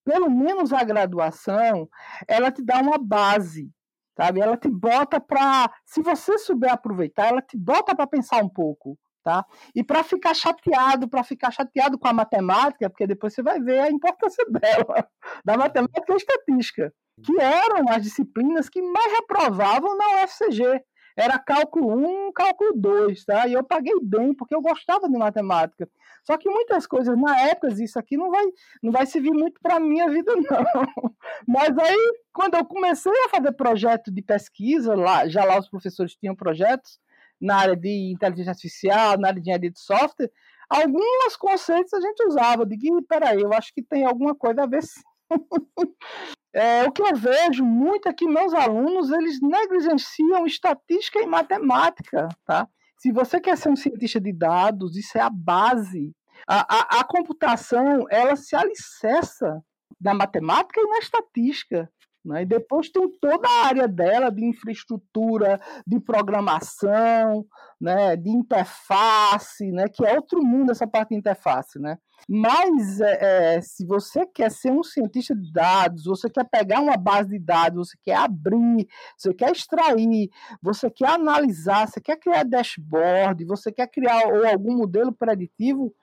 pelo 0.05 0.29
menos 0.29 0.71
a 0.71 0.83
graduação, 0.83 1.89
ela 2.27 2.51
te 2.51 2.61
dá 2.63 2.79
uma 2.79 2.97
base, 2.97 3.69
sabe? 4.15 4.41
Ela 4.41 4.58
te 4.58 4.70
bota 4.70 5.20
para, 5.20 5.72
se 5.86 6.01
você 6.01 6.38
souber 6.38 6.72
aproveitar, 6.72 7.27
ela 7.27 7.41
te 7.41 7.58
bota 7.58 7.96
para 7.96 8.08
pensar 8.08 8.43
um 8.43 8.50
pouco, 8.50 8.98
tá? 9.24 9.46
E 9.75 9.84
para 9.84 10.03
ficar 10.03 10.34
chateado, 10.34 11.08
para 11.08 11.24
ficar 11.24 11.51
chateado 11.51 11.98
com 11.98 12.08
a 12.08 12.13
matemática, 12.13 12.89
porque 12.89 13.08
depois 13.08 13.34
você 13.34 13.41
vai 13.41 13.60
ver 13.60 13.79
a 13.79 13.91
importância 13.91 14.46
dela, 14.50 15.08
da 15.43 15.58
matemática 15.58 16.13
e 16.13 16.15
estatística, 16.15 16.93
que 17.24 17.39
eram 17.39 17.89
as 17.89 18.03
disciplinas 18.03 18.70
que 18.70 18.82
mais 18.82 19.12
reprovavam 19.13 19.98
na 19.98 20.24
UFCG 20.24 20.82
era 21.15 21.38
cálculo 21.38 21.89
1, 22.27 22.32
cálculo 22.34 22.74
2, 22.75 23.25
tá? 23.25 23.48
E 23.48 23.53
eu 23.53 23.63
paguei 23.63 23.93
bem 24.01 24.34
porque 24.34 24.55
eu 24.55 24.62
gostava 24.62 25.08
de 25.08 25.17
matemática. 25.17 25.88
Só 26.24 26.38
que 26.38 26.50
muitas 26.50 26.88
coisas 26.88 27.17
na 27.20 27.39
época, 27.41 27.67
isso 27.82 28.00
aqui 28.00 28.15
não 28.17 28.32
vai, 28.32 28.46
não 28.82 28.91
vai 28.91 29.05
servir 29.05 29.32
muito 29.32 29.60
para 29.62 29.79
minha 29.79 30.10
vida 30.10 30.34
não. 30.36 31.15
Mas 31.48 31.77
aí, 31.77 32.13
quando 32.34 32.55
eu 32.55 32.65
comecei 32.65 33.12
a 33.25 33.29
fazer 33.29 33.51
projeto 33.53 34.12
de 34.12 34.22
pesquisa, 34.22 34.96
lá, 34.96 35.27
já 35.27 35.43
lá 35.43 35.60
os 35.60 35.70
professores 35.70 36.15
tinham 36.15 36.36
projetos 36.36 37.00
na 37.39 37.58
área 37.58 37.75
de 37.75 38.12
inteligência 38.12 38.51
artificial, 38.51 39.17
na 39.17 39.27
área 39.27 39.36
de 39.36 39.41
engenharia 39.41 39.72
de 39.72 39.79
software, 39.79 40.32
alguns 40.70 41.36
conceitos 41.38 41.93
a 41.93 42.00
gente 42.00 42.25
usava. 42.25 42.65
De 42.65 42.77
que, 42.77 42.89
peraí, 43.03 43.41
eu 43.41 43.53
acho 43.53 43.74
que 43.74 43.84
tem 43.84 44.05
alguma 44.05 44.34
coisa 44.34 44.63
a 44.63 44.67
ver 44.67 44.82
sim. 44.84 45.01
É, 46.53 46.83
o 46.83 46.91
que 46.91 47.01
eu 47.01 47.15
vejo 47.15 47.65
muito 47.65 48.07
é 48.07 48.13
que 48.13 48.27
meus 48.27 48.53
alunos 48.53 49.10
eles 49.12 49.41
negligenciam 49.41 50.45
estatística 50.45 51.19
e 51.19 51.25
matemática, 51.25 52.29
tá? 52.45 52.67
Se 52.98 53.12
você 53.12 53.41
quer 53.41 53.57
ser 53.57 53.69
um 53.69 53.75
cientista 53.75 54.22
de 54.22 54.31
dados, 54.31 54.95
isso 54.95 55.17
é 55.17 55.22
a 55.22 55.29
base. 55.29 56.15
A, 56.48 56.98
a, 56.98 57.00
a 57.01 57.03
computação 57.03 58.05
ela 58.10 58.36
se 58.36 58.55
alicerça 58.55 59.62
na 60.00 60.13
matemática 60.13 60.79
e 60.79 60.88
na 60.88 61.00
estatística. 61.00 61.91
Né? 62.25 62.43
E 62.43 62.45
depois 62.45 62.89
tem 62.89 63.09
toda 63.19 63.47
a 63.47 63.65
área 63.65 63.87
dela 63.87 64.29
de 64.29 64.45
infraestrutura, 64.45 65.59
de 65.85 65.99
programação, 65.99 67.45
né? 67.79 68.15
de 68.15 68.29
interface, 68.29 69.69
né? 69.71 69.87
que 69.89 70.05
é 70.05 70.15
outro 70.15 70.41
mundo 70.41 70.71
essa 70.71 70.87
parte 70.87 71.09
de 71.09 71.15
interface. 71.15 71.77
Né? 71.79 71.97
Mas 72.27 73.01
é, 73.01 73.55
é, 73.55 73.61
se 73.61 73.85
você 73.85 74.25
quer 74.25 74.49
ser 74.49 74.71
um 74.71 74.83
cientista 74.83 75.35
de 75.35 75.51
dados, 75.51 76.05
você 76.05 76.29
quer 76.29 76.45
pegar 76.45 76.79
uma 76.79 76.95
base 76.95 77.29
de 77.29 77.39
dados, 77.39 77.89
você 77.89 77.97
quer 78.01 78.15
abrir, 78.15 78.87
você 79.17 79.33
quer 79.33 79.51
extrair, 79.51 80.29
você 80.61 80.89
quer 80.89 81.09
analisar, 81.09 81.87
você 81.87 81.99
quer 81.99 82.17
criar 82.17 82.43
dashboard, 82.43 83.43
você 83.45 83.71
quer 83.71 83.87
criar 83.87 84.27
ou 84.27 84.47
algum 84.47 84.77
modelo 84.77 85.11
preditivo, 85.11 85.93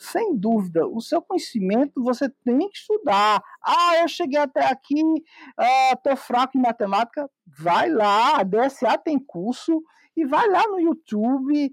sem 0.00 0.34
dúvida, 0.34 0.86
o 0.86 0.98
seu 0.98 1.20
conhecimento 1.20 2.02
você 2.02 2.26
tem 2.42 2.58
que 2.70 2.78
estudar. 2.78 3.42
Ah, 3.62 3.98
eu 4.00 4.08
cheguei 4.08 4.38
até 4.38 4.64
aqui, 4.64 4.98
estou 5.92 6.14
uh, 6.14 6.16
fraco 6.16 6.56
em 6.56 6.62
matemática. 6.62 7.30
Vai 7.46 7.90
lá, 7.90 8.38
a 8.38 8.42
DSA 8.42 8.96
tem 8.96 9.18
curso 9.18 9.82
e 10.16 10.24
vai 10.24 10.48
lá 10.48 10.66
no 10.68 10.80
YouTube. 10.80 11.70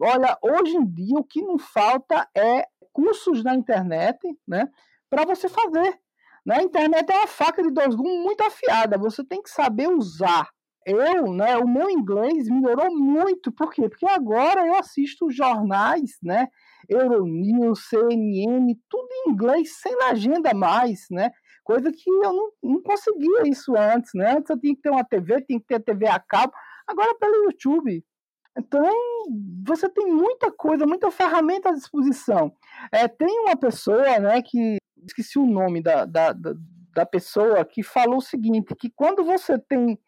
Olha, 0.00 0.38
hoje 0.40 0.76
em 0.76 0.86
dia 0.86 1.18
o 1.18 1.24
que 1.24 1.42
não 1.42 1.58
falta 1.58 2.28
é 2.32 2.64
cursos 2.92 3.42
na 3.42 3.56
internet, 3.56 4.20
né, 4.46 4.70
para 5.10 5.24
você 5.24 5.48
fazer. 5.48 5.98
Né? 6.46 6.58
A 6.58 6.62
internet 6.62 7.10
é 7.10 7.18
uma 7.18 7.26
faca 7.26 7.60
de 7.60 7.72
dois 7.72 7.92
gumes 7.96 8.22
muito 8.22 8.40
afiada, 8.42 8.96
você 8.96 9.24
tem 9.24 9.42
que 9.42 9.50
saber 9.50 9.88
usar. 9.88 10.48
Eu, 10.86 11.32
né, 11.32 11.56
o 11.56 11.66
meu 11.66 11.90
inglês 11.90 12.46
melhorou 12.48 12.94
muito, 12.94 13.50
por 13.50 13.72
quê? 13.72 13.88
Porque 13.88 14.06
agora 14.06 14.64
eu 14.64 14.76
assisto 14.76 15.30
jornais, 15.30 16.18
né, 16.22 16.46
Euronews, 16.88 17.88
CNN, 17.88 18.74
tudo 18.88 19.08
em 19.10 19.30
inglês, 19.30 19.76
sem 19.80 19.94
legenda 19.96 20.52
mais, 20.54 21.06
né, 21.10 21.30
coisa 21.62 21.90
que 21.90 22.10
eu 22.10 22.32
não, 22.32 22.50
não 22.62 22.82
conseguia 22.82 23.46
isso 23.46 23.76
antes, 23.76 24.10
né, 24.14 24.36
antes 24.36 24.50
eu 24.50 24.58
tinha 24.58 24.74
que 24.74 24.82
ter 24.82 24.90
uma 24.90 25.04
TV, 25.04 25.42
tinha 25.42 25.60
que 25.60 25.66
ter 25.66 25.80
TV 25.80 26.06
a 26.08 26.18
cabo, 26.18 26.52
agora 26.86 27.14
pelo 27.18 27.44
YouTube, 27.44 28.04
então, 28.56 28.88
você 29.66 29.88
tem 29.88 30.06
muita 30.06 30.50
coisa, 30.52 30.86
muita 30.86 31.10
ferramenta 31.10 31.70
à 31.70 31.72
disposição. 31.72 32.54
É, 32.92 33.08
tem 33.08 33.40
uma 33.40 33.56
pessoa, 33.56 34.18
né, 34.20 34.40
que 34.42 34.76
esqueci 35.04 35.38
o 35.38 35.46
nome 35.46 35.82
da, 35.82 36.04
da, 36.04 36.32
da, 36.32 36.54
da 36.94 37.06
pessoa, 37.06 37.64
que 37.64 37.82
falou 37.82 38.18
o 38.18 38.22
seguinte: 38.22 38.74
que 38.76 38.90
quando 38.90 39.24
você 39.24 39.58
tem 39.58 39.98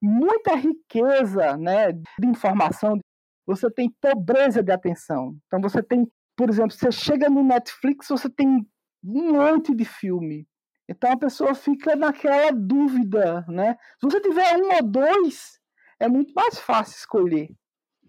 muita 0.00 0.54
riqueza 0.54 1.56
né, 1.56 1.92
de 1.92 2.26
informação, 2.26 2.98
você 3.46 3.70
tem 3.70 3.90
pobreza 4.00 4.62
de 4.62 4.70
atenção. 4.70 5.36
Então, 5.46 5.60
você 5.60 5.82
tem, 5.82 6.06
por 6.36 6.48
exemplo, 6.48 6.72
você 6.72 6.90
chega 6.90 7.28
no 7.28 7.42
Netflix, 7.42 8.08
você 8.08 8.28
tem 8.28 8.66
um 9.02 9.32
monte 9.32 9.74
de 9.74 9.84
filme. 9.84 10.46
Então 10.88 11.12
a 11.12 11.16
pessoa 11.16 11.54
fica 11.54 11.96
naquela 11.96 12.50
dúvida, 12.52 13.44
né? 13.48 13.76
Se 14.00 14.06
você 14.06 14.20
tiver 14.20 14.56
um 14.56 14.74
ou 14.74 14.82
dois, 14.82 15.58
é 15.98 16.08
muito 16.08 16.32
mais 16.34 16.58
fácil 16.58 16.96
escolher. 16.96 17.48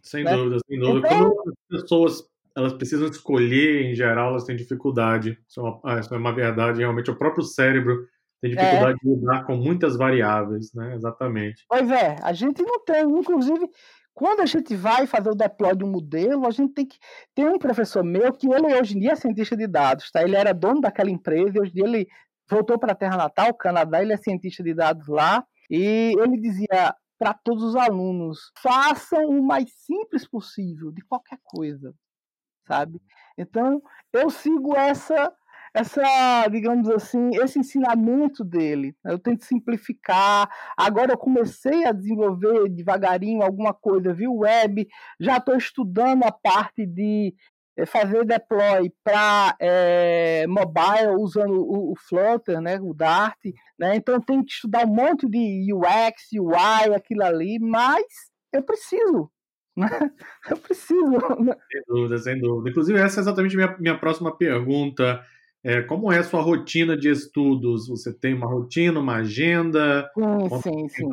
Sem 0.02 0.24
né? 0.24 0.36
dúvida, 0.36 0.58
sem 0.68 0.80
dúvida. 0.80 1.08
Então... 1.08 1.32
Quando 1.32 1.50
as 1.50 1.82
pessoas 1.82 2.36
elas 2.56 2.74
precisam 2.74 3.08
escolher, 3.08 3.84
em 3.86 3.94
geral, 3.94 4.30
elas 4.30 4.46
têm 4.46 4.56
dificuldade. 4.56 5.38
Isso 5.48 5.60
é 5.60 5.64
uma, 5.64 5.82
ah, 5.84 6.00
isso 6.00 6.14
é 6.14 6.18
uma 6.18 6.34
verdade. 6.34 6.80
Realmente, 6.80 7.12
o 7.12 7.18
próprio 7.18 7.44
cérebro 7.44 8.08
tem 8.42 8.52
dificuldade 8.52 8.98
é. 9.04 9.08
de 9.08 9.16
lidar 9.16 9.44
com 9.44 9.58
muitas 9.58 9.98
variáveis, 9.98 10.74
né? 10.74 10.96
Exatamente. 10.96 11.66
Pois 11.68 11.90
é, 11.92 12.16
a 12.24 12.32
gente 12.32 12.64
não 12.64 12.84
tem. 12.86 13.04
Inclusive, 13.04 13.70
quando 14.16 14.40
a 14.40 14.46
gente 14.46 14.76
vai 14.76 15.06
fazer 15.06 15.30
o 15.30 15.36
deploy 15.36 15.76
de 15.76 15.84
um 15.84 15.92
modelo, 15.92 16.48
a 16.48 16.52
gente 16.52 16.74
tem 16.74 16.86
que. 16.86 16.98
Tem 17.36 17.48
um 17.48 17.60
professor 17.60 18.04
meu 18.04 18.34
que 18.34 18.48
ele 18.48 18.74
hoje 18.74 18.96
em 18.96 19.02
dia 19.02 19.12
é 19.12 19.16
cientista 19.16 19.56
de 19.56 19.68
dados, 19.68 20.10
tá? 20.10 20.24
Ele 20.24 20.36
era 20.36 20.54
dono 20.54 20.82
daquela 20.82 21.12
empresa, 21.12 21.52
e 21.56 21.60
hoje 21.60 21.72
em 21.72 21.76
dia 21.76 21.84
ele 21.86 22.08
voltou 22.50 22.80
para 22.80 22.94
a 22.94 22.96
Terra 22.96 23.18
Natal, 23.18 23.54
Canadá, 23.54 24.02
ele 24.02 24.14
é 24.14 24.18
cientista 24.18 24.64
de 24.64 24.74
dados 24.74 25.08
lá. 25.08 25.46
E 25.70 26.14
ele 26.18 26.40
dizia: 26.40 26.96
para 27.18 27.34
todos 27.34 27.64
os 27.64 27.76
alunos. 27.76 28.52
Façam 28.62 29.26
o 29.28 29.44
mais 29.44 29.72
simples 29.74 30.28
possível 30.28 30.92
de 30.92 31.02
qualquer 31.02 31.40
coisa, 31.44 31.94
sabe? 32.68 33.02
Então, 33.38 33.82
eu 34.14 34.30
sigo 34.30 34.76
essa 34.76 35.32
essa, 35.76 36.48
digamos 36.48 36.90
assim, 36.90 37.32
esse 37.36 37.60
ensinamento 37.60 38.46
dele. 38.46 38.96
Eu 39.04 39.20
tento 39.20 39.44
simplificar. 39.44 40.50
Agora 40.78 41.12
eu 41.12 41.18
comecei 41.18 41.86
a 41.86 41.92
desenvolver 41.92 42.70
devagarinho 42.70 43.44
alguma 43.44 43.74
coisa 43.74 44.14
via 44.14 44.32
web. 44.32 44.88
Já 45.20 45.36
estou 45.36 45.58
estudando 45.58 46.24
a 46.24 46.32
parte 46.32 46.86
de 46.86 47.36
é, 47.78 47.86
fazer 47.86 48.24
deploy 48.24 48.90
para 49.04 49.54
é, 49.60 50.48
mobile 50.48 51.18
usando 51.20 51.56
o, 51.56 51.92
o, 51.92 51.96
Flutter, 52.08 52.62
né, 52.62 52.80
o 52.80 52.94
Dart, 52.94 53.38
né? 53.78 53.98
Então 53.98 54.22
tem 54.22 54.42
que 54.46 54.54
estudar 54.54 54.86
um 54.86 54.96
monte 54.96 55.28
de 55.28 55.74
UX, 55.74 56.32
UI, 56.40 56.96
aquilo 56.96 57.24
ali, 57.24 57.60
mas 57.60 58.06
eu 58.54 58.64
preciso. 58.64 59.30
Né? 59.78 59.90
Eu 60.50 60.56
preciso. 60.56 61.12
Né? 61.44 61.54
Sem 61.70 61.82
dúvida, 61.86 62.18
sem 62.20 62.40
dúvida. 62.40 62.70
Inclusive, 62.70 62.98
essa 62.98 63.20
é 63.20 63.22
exatamente 63.22 63.58
minha, 63.58 63.76
minha 63.78 64.00
próxima 64.00 64.34
pergunta. 64.34 65.22
É, 65.66 65.82
como 65.82 66.12
é 66.12 66.20
a 66.20 66.24
sua 66.24 66.44
rotina 66.44 66.96
de 66.96 67.10
estudos? 67.10 67.88
Você 67.88 68.14
tem 68.14 68.36
uma 68.36 68.46
rotina, 68.46 69.00
uma 69.00 69.16
agenda? 69.16 70.08
Sim, 70.14 70.62
sim, 70.62 70.90
sim. 70.90 71.10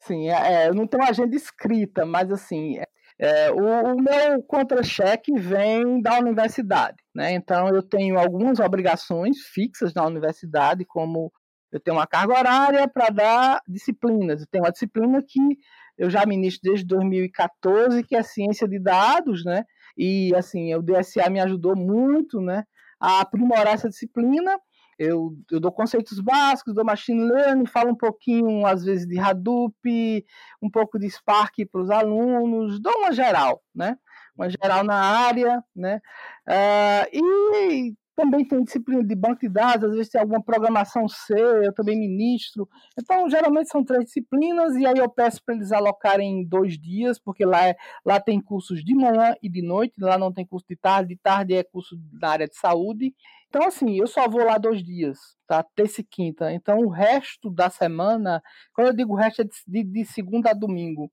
Sim, 0.00 0.30
é, 0.30 0.68
eu 0.68 0.74
não 0.74 0.86
tenho 0.86 1.04
agenda 1.04 1.36
escrita, 1.36 2.06
mas 2.06 2.32
assim, 2.32 2.78
é, 2.78 2.86
é, 3.18 3.50
o, 3.50 3.58
o, 3.58 4.02
meu 4.02 4.42
contra-cheque 4.44 5.38
vem 5.38 6.00
da 6.00 6.18
universidade, 6.18 6.96
né? 7.14 7.34
Então 7.34 7.68
eu 7.68 7.82
tenho 7.82 8.18
algumas 8.18 8.58
obrigações 8.58 9.36
fixas 9.52 9.92
na 9.92 10.06
universidade, 10.06 10.86
como 10.86 11.30
Eu 11.70 11.78
tenho 11.78 11.98
uma 11.98 12.06
carga 12.06 12.38
horária 12.38 12.88
para 12.88 13.10
dar 13.10 13.60
disciplinas. 13.68 14.40
Eu 14.40 14.46
tenho 14.50 14.64
uma 14.64 14.72
disciplina 14.72 15.22
que 15.22 15.58
eu 15.98 16.08
já 16.08 16.24
ministro 16.24 16.70
desde 16.70 16.86
2014, 16.86 18.02
que 18.02 18.16
é 18.16 18.22
ciência 18.22 18.66
de 18.66 18.78
dados, 18.78 19.44
né? 19.44 19.64
E 19.94 20.34
assim, 20.34 20.74
o 20.74 20.80
DSA 20.80 21.28
me 21.28 21.40
ajudou 21.40 21.76
muito, 21.76 22.40
né, 22.40 22.64
a 23.00 23.20
aprimorar 23.20 23.74
essa 23.74 23.88
disciplina. 23.88 24.58
Eu, 24.98 25.34
eu 25.50 25.58
dou 25.58 25.72
conceitos 25.72 26.20
básicos, 26.20 26.74
dou 26.74 26.84
machine 26.84 27.24
learning, 27.24 27.64
falo 27.64 27.90
um 27.90 27.96
pouquinho, 27.96 28.66
às 28.66 28.84
vezes, 28.84 29.06
de 29.06 29.18
Hadoop, 29.18 30.26
um 30.60 30.70
pouco 30.70 30.98
de 30.98 31.08
Spark 31.08 31.54
para 31.72 31.80
os 31.80 31.90
alunos, 31.90 32.78
dou 32.78 32.92
uma 32.98 33.10
geral, 33.10 33.62
né? 33.74 33.96
Uma 34.36 34.50
geral 34.50 34.84
na 34.84 34.96
área, 34.96 35.64
né? 35.74 36.02
Uh, 36.46 37.16
e 37.16 37.94
também 38.16 38.46
tem 38.46 38.62
disciplina 38.62 39.02
de 39.02 39.14
banco 39.14 39.40
de 39.40 39.48
dados, 39.48 39.90
às 39.90 39.96
vezes 39.96 40.10
tem 40.10 40.20
alguma 40.20 40.42
programação 40.42 41.08
C, 41.08 41.34
eu 41.34 41.72
também 41.72 41.98
ministro. 41.98 42.68
Então, 42.98 43.28
geralmente 43.30 43.70
são 43.70 43.84
três 43.84 44.04
disciplinas, 44.04 44.74
e 44.76 44.86
aí 44.86 44.98
eu 44.98 45.08
peço 45.08 45.42
para 45.44 45.54
eles 45.54 45.72
alocarem 45.72 46.46
dois 46.46 46.78
dias, 46.78 47.18
porque 47.18 47.44
lá, 47.44 47.68
é, 47.68 47.76
lá 48.04 48.20
tem 48.20 48.40
cursos 48.40 48.84
de 48.84 48.94
manhã 48.94 49.34
e 49.42 49.48
de 49.48 49.62
noite, 49.62 49.94
lá 49.98 50.18
não 50.18 50.32
tem 50.32 50.46
curso 50.46 50.66
de 50.68 50.76
tarde, 50.76 51.14
de 51.14 51.20
tarde 51.20 51.54
é 51.54 51.62
curso 51.62 51.96
da 52.12 52.30
área 52.30 52.46
de 52.46 52.56
saúde. 52.56 53.14
Então, 53.48 53.66
assim, 53.66 53.98
eu 53.98 54.06
só 54.06 54.28
vou 54.28 54.44
lá 54.44 54.58
dois 54.58 54.82
dias, 54.82 55.18
tá? 55.46 55.64
Terça 55.74 56.00
e 56.00 56.04
quinta. 56.04 56.52
Então, 56.52 56.78
o 56.78 56.88
resto 56.88 57.50
da 57.50 57.68
semana, 57.68 58.40
quando 58.72 58.88
eu 58.88 58.94
digo 58.94 59.12
o 59.12 59.16
resto, 59.16 59.42
é 59.42 59.44
de, 59.66 59.84
de 59.84 60.04
segunda 60.04 60.50
a 60.50 60.54
domingo. 60.54 61.10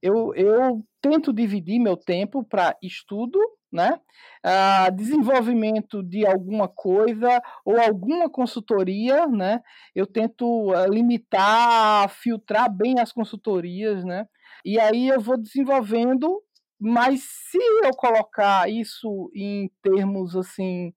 Eu, 0.00 0.34
eu 0.34 0.82
tento 1.00 1.32
dividir 1.32 1.78
meu 1.78 1.96
tempo 1.96 2.44
para 2.44 2.76
estudo 2.82 3.38
né? 3.72 4.00
Ah, 4.42 4.90
desenvolvimento 4.90 6.02
de 6.02 6.26
alguma 6.26 6.68
coisa 6.68 7.42
ou 7.64 7.80
alguma 7.80 8.30
consultoria, 8.30 9.26
né? 9.26 9.60
Eu 9.94 10.06
tento 10.06 10.72
ah, 10.72 10.86
limitar, 10.86 12.08
filtrar 12.10 12.70
bem 12.72 13.00
as 13.00 13.12
consultorias, 13.12 14.04
né? 14.04 14.26
E 14.64 14.78
aí 14.80 15.08
eu 15.08 15.20
vou 15.20 15.36
desenvolvendo, 15.36 16.42
mas 16.80 17.22
se 17.22 17.58
eu 17.84 17.90
colocar 17.96 18.68
isso 18.70 19.30
em 19.34 19.70
termos 19.82 20.36
assim 20.36 20.92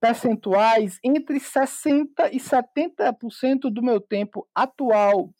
percentuais, 0.00 0.98
entre 1.02 1.40
60 1.40 2.30
e 2.30 2.38
70% 2.38 3.70
do 3.72 3.82
meu 3.82 4.00
tempo 4.00 4.46
atual 4.54 5.32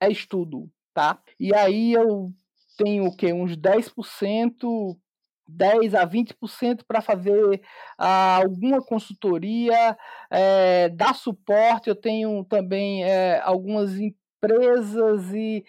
é 0.00 0.10
estudo, 0.10 0.70
tá? 0.94 1.20
E 1.38 1.54
aí 1.54 1.92
eu 1.92 2.30
tenho 2.78 3.04
o 3.06 3.14
que 3.14 3.32
uns 3.32 3.56
10% 3.56 4.96
10 5.48 5.94
a 5.94 6.04
20% 6.04 6.84
para 6.86 7.00
fazer 7.00 7.60
ah, 7.98 8.36
alguma 8.36 8.82
consultoria, 8.82 9.96
é, 10.30 10.88
dar 10.90 11.14
suporte. 11.14 11.88
Eu 11.88 11.96
tenho 11.96 12.44
também 12.44 13.04
é, 13.04 13.40
algumas 13.40 13.92
empresas 14.46 15.32
e 15.32 15.64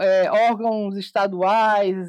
é, 0.00 0.30
órgãos 0.30 0.96
estaduais, 0.96 2.08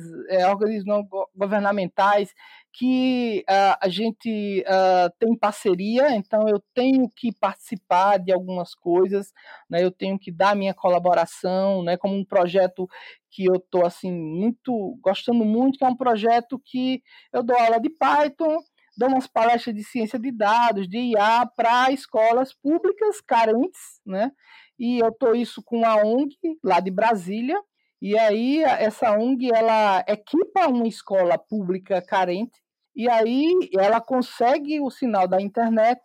organismos 0.49 0.85
não 0.85 1.07
governamentais 1.35 2.33
que 2.73 3.43
uh, 3.49 3.77
a 3.81 3.89
gente 3.89 4.63
uh, 4.65 5.11
tem 5.19 5.35
parceria, 5.37 6.15
então 6.15 6.47
eu 6.47 6.63
tenho 6.73 7.09
que 7.09 7.31
participar 7.33 8.17
de 8.17 8.31
algumas 8.31 8.73
coisas, 8.73 9.33
né, 9.69 9.83
eu 9.83 9.91
tenho 9.91 10.17
que 10.17 10.31
dar 10.31 10.55
minha 10.55 10.73
colaboração, 10.73 11.83
né, 11.83 11.97
como 11.97 12.15
um 12.15 12.23
projeto 12.23 12.87
que 13.29 13.45
eu 13.45 13.55
estou 13.55 13.85
assim 13.85 14.11
muito 14.11 14.97
gostando 15.01 15.43
muito, 15.43 15.77
que 15.77 15.83
é 15.85 15.87
um 15.87 15.95
projeto 15.95 16.59
que 16.63 17.01
eu 17.33 17.43
dou 17.43 17.57
aula 17.57 17.79
de 17.79 17.89
Python, 17.89 18.57
dou 18.97 19.09
umas 19.09 19.27
palestras 19.27 19.75
de 19.75 19.83
ciência 19.83 20.19
de 20.19 20.31
dados, 20.31 20.87
de 20.87 20.97
IA 20.97 21.45
para 21.45 21.91
escolas 21.91 22.53
públicas 22.53 23.19
carentes, 23.21 23.99
né? 24.05 24.31
E 24.81 24.97
eu 24.99 25.09
estou 25.09 25.35
isso 25.35 25.61
com 25.63 25.85
a 25.85 25.97
ONG 25.97 26.35
lá 26.63 26.79
de 26.79 26.89
Brasília, 26.89 27.61
e 28.01 28.17
aí 28.17 28.63
essa 28.63 29.11
ONG 29.11 29.51
ela 29.53 30.03
equipa 30.07 30.67
uma 30.67 30.87
escola 30.87 31.37
pública 31.37 32.01
carente. 32.01 32.59
E 32.95 33.07
aí 33.07 33.45
ela 33.77 34.01
consegue 34.01 34.81
o 34.81 34.89
sinal 34.89 35.27
da 35.27 35.39
internet. 35.39 36.01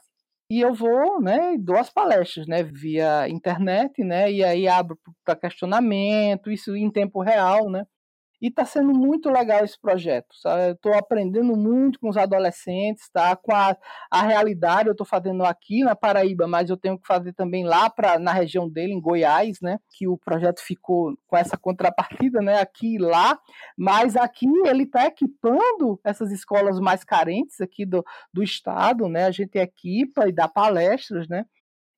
E 0.50 0.60
eu 0.60 0.74
vou, 0.74 1.20
né, 1.22 1.56
dou 1.58 1.76
as 1.78 1.90
palestras, 1.90 2.46
né, 2.46 2.62
via 2.62 3.28
internet, 3.30 4.04
né, 4.04 4.30
e 4.30 4.44
aí 4.44 4.68
abro 4.68 4.98
para 5.24 5.34
questionamento, 5.34 6.50
isso 6.52 6.76
em 6.76 6.90
tempo 6.90 7.22
real, 7.22 7.70
né. 7.70 7.84
E 8.40 8.48
está 8.48 8.64
sendo 8.64 8.92
muito 8.92 9.30
legal 9.30 9.64
esse 9.64 9.80
projeto. 9.80 10.28
Estou 10.70 10.94
aprendendo 10.94 11.56
muito 11.56 11.98
com 11.98 12.08
os 12.08 12.16
adolescentes, 12.16 13.08
tá? 13.10 13.34
com 13.34 13.54
a, 13.54 13.76
a 14.10 14.22
realidade. 14.22 14.88
Eu 14.88 14.92
estou 14.92 15.06
fazendo 15.06 15.42
aqui 15.44 15.82
na 15.82 15.96
Paraíba, 15.96 16.46
mas 16.46 16.68
eu 16.68 16.76
tenho 16.76 16.98
que 16.98 17.06
fazer 17.06 17.32
também 17.32 17.64
lá 17.64 17.88
pra, 17.88 18.18
na 18.18 18.32
região 18.32 18.68
dele, 18.68 18.92
em 18.92 19.00
Goiás, 19.00 19.58
né? 19.62 19.78
que 19.90 20.06
o 20.06 20.18
projeto 20.18 20.60
ficou 20.60 21.16
com 21.26 21.36
essa 21.36 21.56
contrapartida 21.56 22.40
né? 22.40 22.60
aqui 22.60 22.96
e 22.96 22.98
lá. 22.98 23.38
Mas 23.76 24.16
aqui 24.16 24.46
ele 24.66 24.82
está 24.82 25.06
equipando 25.06 25.98
essas 26.04 26.30
escolas 26.30 26.78
mais 26.78 27.04
carentes 27.04 27.60
aqui 27.60 27.86
do, 27.86 28.04
do 28.32 28.42
estado. 28.42 29.08
Né? 29.08 29.24
A 29.24 29.30
gente 29.30 29.56
equipa 29.56 30.28
e 30.28 30.32
dá 30.32 30.46
palestras. 30.46 31.26
Né? 31.28 31.44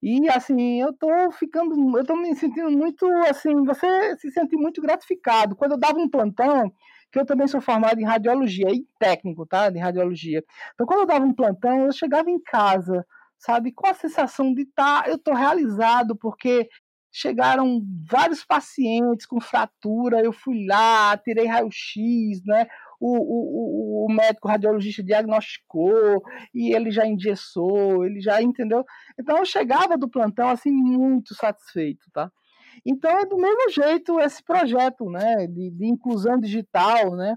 E 0.02 0.28
assim, 0.28 0.80
eu 0.80 0.92
tô 0.92 1.08
ficando, 1.32 1.98
eu 1.98 2.04
tô 2.06 2.16
me 2.16 2.34
sentindo 2.36 2.70
muito 2.70 3.06
assim, 3.28 3.64
você 3.64 4.16
se 4.18 4.30
sente 4.30 4.56
muito 4.56 4.80
gratificado. 4.80 5.56
Quando 5.56 5.72
eu 5.72 5.78
dava 5.78 5.98
um 5.98 6.08
plantão, 6.08 6.72
que 7.10 7.18
eu 7.18 7.26
também 7.26 7.46
sou 7.48 7.60
formado 7.60 8.00
em 8.00 8.04
radiologia 8.04 8.68
e 8.70 8.86
técnico, 8.98 9.46
tá? 9.46 9.70
De 9.70 9.78
radiologia. 9.78 10.44
Então, 10.74 10.86
quando 10.86 11.00
eu 11.00 11.06
dava 11.06 11.24
um 11.24 11.34
plantão, 11.34 11.86
eu 11.86 11.92
chegava 11.92 12.30
em 12.30 12.40
casa, 12.40 13.04
sabe, 13.38 13.72
com 13.72 13.86
a 13.88 13.94
sensação 13.94 14.52
de 14.54 14.62
estar, 14.62 15.04
tá, 15.04 15.10
eu 15.10 15.18
tô 15.18 15.32
realizado, 15.34 16.14
porque 16.16 16.68
chegaram 17.10 17.82
vários 18.08 18.44
pacientes 18.44 19.26
com 19.26 19.40
fratura, 19.40 20.20
eu 20.20 20.32
fui 20.32 20.66
lá, 20.66 21.16
tirei 21.16 21.46
raio-x, 21.46 22.44
né? 22.46 22.66
O, 23.00 24.04
o, 24.04 24.06
o 24.06 24.12
médico 24.12 24.48
radiologista 24.48 25.02
diagnosticou 25.02 26.22
e 26.54 26.74
ele 26.74 26.90
já 26.90 27.06
engessou, 27.06 28.04
ele 28.04 28.20
já 28.20 28.42
entendeu. 28.42 28.84
Então 29.18 29.38
eu 29.38 29.44
chegava 29.44 29.96
do 29.96 30.08
plantão 30.08 30.48
assim 30.48 30.70
muito 30.70 31.34
satisfeito, 31.34 32.06
tá? 32.12 32.30
Então 32.84 33.10
é 33.10 33.26
do 33.26 33.36
mesmo 33.36 33.70
jeito 33.70 34.20
esse 34.20 34.42
projeto, 34.42 35.10
né, 35.10 35.46
de, 35.46 35.70
de 35.70 35.86
inclusão 35.86 36.38
digital, 36.38 37.16
né? 37.16 37.36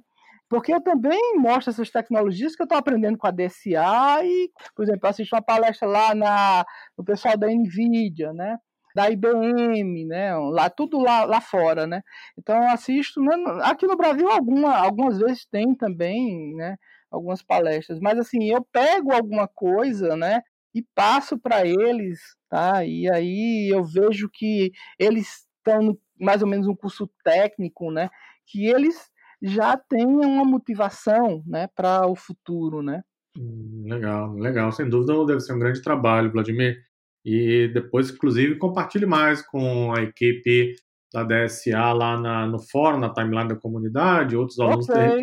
Porque 0.50 0.74
eu 0.74 0.82
também 0.82 1.38
mostro 1.38 1.72
essas 1.72 1.90
tecnologias 1.90 2.56
que 2.56 2.62
eu 2.62 2.66
estou 2.66 2.78
aprendendo 2.78 3.18
com 3.18 3.26
a 3.26 3.32
DSA 3.32 4.26
e, 4.26 4.52
por 4.76 4.84
exemplo, 4.84 5.08
assisto 5.08 5.34
uma 5.34 5.42
palestra 5.42 5.88
lá 5.88 6.14
na, 6.14 6.66
no 6.98 7.06
pessoal 7.06 7.38
da 7.38 7.48
NVIDIA, 7.48 8.34
né? 8.34 8.58
Da 8.96 9.10
IBM, 9.10 10.06
né? 10.06 10.36
Lá, 10.36 10.70
tudo 10.70 11.00
lá, 11.00 11.26
lá 11.26 11.42
fora, 11.42 11.88
né? 11.88 12.02
Então 12.38 12.58
assisto, 12.70 13.22
né? 13.22 13.36
aqui 13.64 13.86
no 13.88 13.98
Brasil 13.98 14.30
alguma, 14.30 14.76
algumas 14.76 15.18
vezes 15.20 15.46
tem 15.46 15.76
também, 15.76 16.56
né? 16.56 16.78
Algumas 17.10 17.42
palestras, 17.44 18.00
mas 18.00 18.18
assim, 18.18 18.50
eu 18.50 18.66
pego 18.72 19.12
alguma 19.14 19.48
coisa, 19.48 20.16
né? 20.16 20.42
E 20.74 20.82
passo 20.96 21.38
para 21.38 21.66
eles, 21.66 22.20
tá? 22.50 22.86
E 22.86 23.12
aí 23.12 23.70
eu 23.74 23.84
vejo 23.84 24.30
que 24.32 24.72
eles 24.98 25.46
estão 25.58 25.98
mais 26.20 26.42
ou 26.42 26.48
menos 26.48 26.68
um 26.68 26.76
curso 26.76 27.10
técnico, 27.24 27.92
né? 27.92 28.10
Que 28.48 28.68
eles 28.68 29.12
já 29.42 29.76
têm 29.76 30.06
uma 30.06 30.46
motivação, 30.46 31.44
né? 31.46 31.68
Para 31.76 32.08
o 32.08 32.16
futuro, 32.16 32.82
né? 32.82 33.04
Hum, 33.38 33.84
legal, 33.86 34.34
legal. 34.36 34.72
Sem 34.72 34.90
dúvida 34.90 35.26
deve 35.26 35.40
ser 35.40 35.54
um 35.54 35.60
grande 35.60 35.82
trabalho, 35.82 36.32
Vladimir. 36.32 36.78
E 37.24 37.68
depois, 37.74 38.10
inclusive, 38.10 38.58
compartilhe 38.58 39.06
mais 39.06 39.42
com 39.42 39.94
a 39.94 40.02
equipe 40.02 40.74
da 41.14 41.24
DSA 41.24 41.94
lá 41.94 42.20
na, 42.20 42.48
no 42.48 42.60
fórum, 42.60 42.98
na 42.98 43.14
timeline 43.14 43.50
da 43.50 43.56
comunidade. 43.56 44.36
Outros 44.36 44.60
alunos 44.60 44.90
okay. 44.90 45.22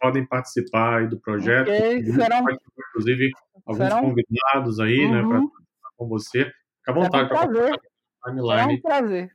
podem 0.00 0.26
participar 0.26 1.08
do 1.08 1.20
projeto. 1.20 1.68
Okay. 1.68 2.04
Serão... 2.04 2.44
Inclusive, 2.90 3.30
alguns 3.66 3.88
Serão... 3.88 4.00
convidados 4.00 4.80
aí, 4.80 5.10
né, 5.10 5.22
uhum. 5.22 5.40
né, 5.40 5.48
para 5.80 5.90
com 5.96 6.08
você. 6.08 6.44
Fica 6.44 6.90
à 6.90 6.92
vontade 6.92 7.28
para 7.28 7.48
compartilhar 7.48 7.76
a 8.22 8.30
timeline 8.30 8.82
um 8.84 9.28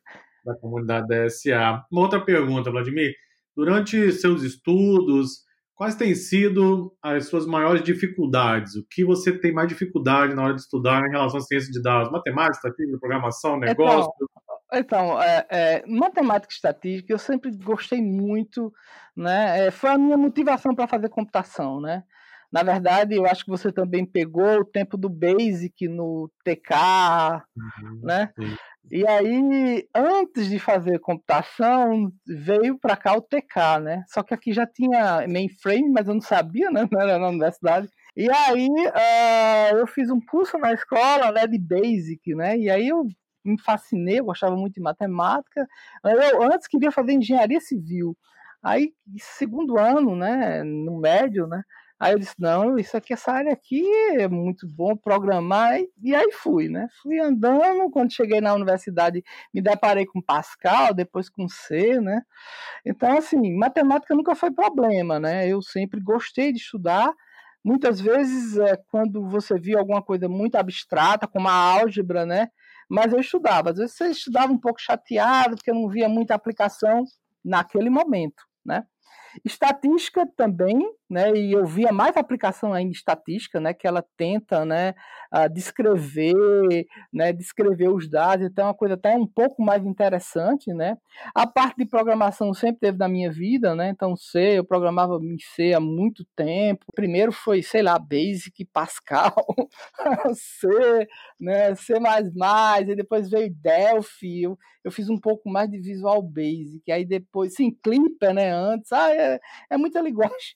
da 0.46 0.56
comunidade 0.56 1.08
DSA. 1.08 1.86
Uma 1.92 2.02
outra 2.02 2.22
pergunta, 2.22 2.72
Vladimir. 2.72 3.14
Durante 3.56 4.12
seus 4.14 4.42
estudos, 4.42 5.44
Quais 5.80 5.96
têm 5.96 6.14
sido 6.14 6.94
as 7.02 7.28
suas 7.28 7.46
maiores 7.46 7.82
dificuldades? 7.82 8.76
O 8.76 8.86
que 8.86 9.06
você 9.06 9.32
tem 9.32 9.54
mais 9.54 9.70
dificuldade 9.70 10.36
na 10.36 10.44
hora 10.44 10.54
de 10.54 10.60
estudar 10.60 11.08
em 11.08 11.12
relação 11.12 11.38
à 11.38 11.42
ciência 11.42 11.72
de 11.72 11.82
dados? 11.82 12.12
Matemática, 12.12 12.68
estatística, 12.68 13.00
programação, 13.00 13.56
então, 13.56 13.68
negócio? 13.70 14.12
Então, 14.74 14.78
então 14.78 15.24
é, 15.24 15.46
é, 15.50 15.84
matemática 15.88 16.52
e 16.52 16.56
estatística 16.56 17.14
eu 17.14 17.18
sempre 17.18 17.56
gostei 17.56 18.02
muito, 18.02 18.74
né? 19.16 19.68
É, 19.68 19.72
foi 19.72 19.92
a 19.92 19.98
minha 19.98 20.18
motivação 20.18 20.76
para 20.76 20.86
fazer 20.86 21.08
computação, 21.08 21.80
né? 21.80 22.04
Na 22.52 22.64
verdade, 22.64 23.16
eu 23.16 23.26
acho 23.26 23.44
que 23.44 23.50
você 23.52 23.72
também 23.72 24.06
pegou 24.06 24.62
o 24.62 24.66
tempo 24.66 24.98
do 24.98 25.08
Basic 25.08 25.88
no 25.88 26.32
TK, 26.44 27.44
uhum, 27.56 28.02
né? 28.04 28.32
Sim. 28.36 28.56
E 28.92 29.06
aí, 29.06 29.88
antes 29.94 30.50
de 30.50 30.58
fazer 30.58 31.00
computação, 31.00 32.12
veio 32.26 32.80
para 32.80 32.98
cá 32.98 33.16
o 33.16 33.22
TK, 33.22 33.80
né? 33.84 34.04
Só 34.08 34.24
que 34.24 34.34
aqui 34.34 34.52
já 34.52 34.66
tinha 34.66 35.28
mainframe, 35.28 35.92
mas 35.92 36.08
eu 36.08 36.16
não 36.16 36.22
sabia, 36.22 36.72
né? 36.72 36.88
Não 36.92 37.00
era 37.00 37.20
na 37.20 37.28
universidade. 37.28 37.88
E 38.16 38.28
aí, 38.32 38.68
uh, 38.68 39.78
eu 39.78 39.86
fiz 39.86 40.10
um 40.10 40.20
curso 40.20 40.58
na 40.58 40.74
escola, 40.74 41.32
né, 41.32 41.46
de 41.46 41.60
Basic, 41.60 42.34
né? 42.34 42.58
E 42.58 42.70
aí 42.70 42.88
eu 42.88 43.06
me 43.46 43.62
fascinei, 43.62 44.20
eu 44.20 44.26
gostava 44.26 44.56
muito 44.56 44.74
de 44.74 44.82
matemática. 44.82 45.68
Eu 46.04 46.42
antes 46.44 46.68
queria 46.68 46.92
fazer 46.92 47.14
engenharia 47.14 47.60
civil. 47.60 48.18
Aí, 48.64 48.92
segundo 49.20 49.78
ano, 49.78 50.16
né, 50.16 50.64
no 50.64 51.00
médio, 51.00 51.48
né, 51.48 51.64
Aí 52.00 52.14
eu 52.14 52.20
disse, 52.20 52.36
não, 52.40 52.80
isso 52.80 52.96
aqui, 52.96 53.12
essa 53.14 53.32
área 53.32 53.52
aqui 53.52 53.84
é 54.14 54.28
muito 54.28 54.66
bom 54.68 54.96
programar, 54.96 55.80
e 56.02 56.16
aí 56.16 56.32
fui, 56.32 56.70
né? 56.70 56.88
Fui 57.02 57.20
andando, 57.20 57.90
quando 57.92 58.14
cheguei 58.14 58.40
na 58.40 58.54
universidade 58.54 59.22
me 59.54 59.62
deparei 59.62 60.06
com 60.06 60.22
Pascal, 60.22 60.94
depois 60.94 61.30
com 61.30 61.48
C, 61.50 62.00
né? 62.00 62.22
Então, 62.86 63.18
assim, 63.18 63.54
matemática 63.56 64.16
nunca 64.16 64.36
foi 64.36 64.52
problema, 64.52 65.20
né? 65.20 65.48
Eu 65.48 65.62
sempre 65.62 66.00
gostei 66.02 66.52
de 66.54 66.60
estudar, 66.60 67.14
muitas 67.64 68.00
vezes 68.00 68.58
é, 68.58 68.78
quando 68.90 69.28
você 69.28 69.60
via 69.60 69.78
alguma 69.80 70.02
coisa 70.02 70.30
muito 70.30 70.56
abstrata, 70.56 71.28
como 71.28 71.48
a 71.50 71.54
álgebra, 71.54 72.26
né? 72.26 72.50
Mas 72.90 73.14
eu 73.14 73.20
estudava, 73.20 73.72
às 73.72 73.78
vezes 73.78 73.96
você 73.96 74.08
estudava 74.10 74.52
um 74.52 74.58
pouco 74.58 74.80
chateado, 74.82 75.56
porque 75.56 75.72
não 75.74 75.88
via 75.90 76.10
muita 76.10 76.34
aplicação 76.36 77.04
naquele 77.44 77.90
momento, 77.90 78.44
né? 78.66 78.86
Estatística 79.46 80.28
também, 80.36 80.80
né, 81.10 81.32
e 81.36 81.52
eu 81.54 81.66
via 81.66 81.92
mais 81.92 82.16
aplicação 82.16 82.72
ainda 82.72 82.92
estatística, 82.92 83.60
né, 83.60 83.74
que 83.74 83.88
ela 83.88 84.06
tenta, 84.16 84.64
né, 84.64 84.94
descrever, 85.52 86.86
né, 87.12 87.34
descrever 87.34 87.90
os 87.90 88.08
dados, 88.08 88.46
então 88.46 88.66
é 88.66 88.68
uma 88.68 88.74
coisa 88.76 88.94
até 88.94 89.16
um 89.16 89.26
pouco 89.26 89.62
mais 89.64 89.84
interessante, 89.86 90.72
né. 90.74 90.98
A 91.34 91.48
parte 91.48 91.78
de 91.78 91.86
programação 91.86 92.54
sempre 92.54 92.80
teve 92.82 92.98
na 92.98 93.08
minha 93.08 93.32
vida, 93.32 93.76
né, 93.76 93.90
então 93.90 94.16
C, 94.16 94.60
eu 94.60 94.64
programava 94.64 95.20
em 95.22 95.38
C 95.40 95.74
há 95.74 95.80
muito 95.80 96.24
tempo. 96.36 96.86
Primeiro 96.96 97.32
foi, 97.32 97.64
sei 97.64 97.82
lá, 97.82 97.98
Basic, 97.98 98.66
Pascal, 98.66 99.34
C, 100.36 100.68
né, 101.40 101.74
C++, 101.76 101.94
e 102.82 102.96
depois 102.96 103.30
veio 103.30 103.52
Delphi, 103.54 104.44
eu, 104.44 104.58
eu 104.84 104.92
fiz 104.92 105.10
um 105.10 105.20
pouco 105.20 105.50
mais 105.50 105.70
de 105.70 105.80
Visual 105.80 106.22
Basic, 106.22 106.92
aí 106.92 107.06
depois, 107.06 107.56
sim, 107.56 107.72
Clipper, 107.84 108.34
né, 108.34 108.52
antes, 108.52 108.92
ah, 108.92 109.10
é, 109.20 109.40
é 109.72 109.78
muita 109.78 110.02
linguagem. 110.02 110.56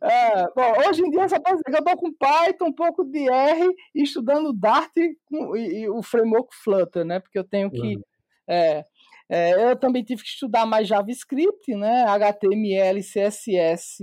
É, 0.00 0.44
bom, 0.54 0.88
hoje 0.88 1.02
em 1.02 1.10
dia 1.10 1.28
só 1.28 1.38
posso 1.40 1.56
dizer 1.56 1.70
que 1.70 1.76
eu 1.76 1.92
estou 1.92 1.96
com 1.96 2.12
Python, 2.12 2.66
um 2.66 2.72
pouco 2.72 3.04
de 3.04 3.28
R, 3.28 3.68
e 3.94 4.02
estudando 4.02 4.52
Dart 4.52 4.90
e, 4.96 5.16
e, 5.56 5.88
o 5.88 6.02
framework 6.02 6.54
Flutter, 6.54 7.04
né? 7.04 7.20
Porque 7.20 7.38
eu 7.38 7.44
tenho 7.44 7.70
que. 7.70 7.96
Uhum. 7.96 8.02
É, 8.50 8.84
é, 9.30 9.70
eu 9.70 9.76
também 9.76 10.02
tive 10.02 10.22
que 10.22 10.28
estudar 10.28 10.64
mais 10.64 10.88
JavaScript, 10.88 11.74
né, 11.74 12.04
HTML, 12.04 13.02
CSS, 13.02 13.98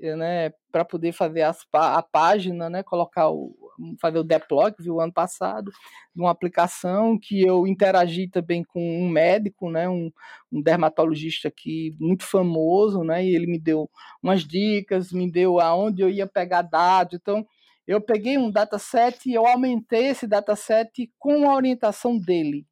né, 0.00 0.54
para 0.72 0.86
poder 0.86 1.12
fazer 1.12 1.42
as, 1.42 1.66
a 1.74 2.02
página, 2.02 2.70
né, 2.70 2.82
colocar 2.82 3.28
o, 3.30 3.54
fazer 4.00 4.18
o 4.18 4.24
deploy, 4.24 4.72
viu 4.78 4.98
ano 4.98 5.12
passado, 5.12 5.70
de 6.14 6.22
uma 6.22 6.30
aplicação 6.30 7.18
que 7.20 7.42
eu 7.46 7.66
interagi 7.66 8.26
também 8.26 8.64
com 8.64 8.80
um 8.80 9.06
médico, 9.06 9.70
né, 9.70 9.86
um, 9.86 10.10
um 10.50 10.62
dermatologista 10.62 11.48
aqui 11.48 11.94
muito 12.00 12.24
famoso, 12.24 13.04
né, 13.04 13.22
e 13.22 13.36
ele 13.36 13.46
me 13.46 13.58
deu 13.58 13.90
umas 14.22 14.44
dicas, 14.46 15.12
me 15.12 15.30
deu 15.30 15.60
aonde 15.60 16.00
eu 16.00 16.08
ia 16.08 16.26
pegar 16.26 16.62
dados, 16.62 17.18
então 17.20 17.46
eu 17.86 18.00
peguei 18.00 18.38
um 18.38 18.50
dataset 18.50 19.28
e 19.28 19.34
eu 19.34 19.46
aumentei 19.46 20.06
esse 20.06 20.26
dataset 20.26 21.12
com 21.18 21.50
a 21.50 21.54
orientação 21.54 22.18
dele. 22.18 22.64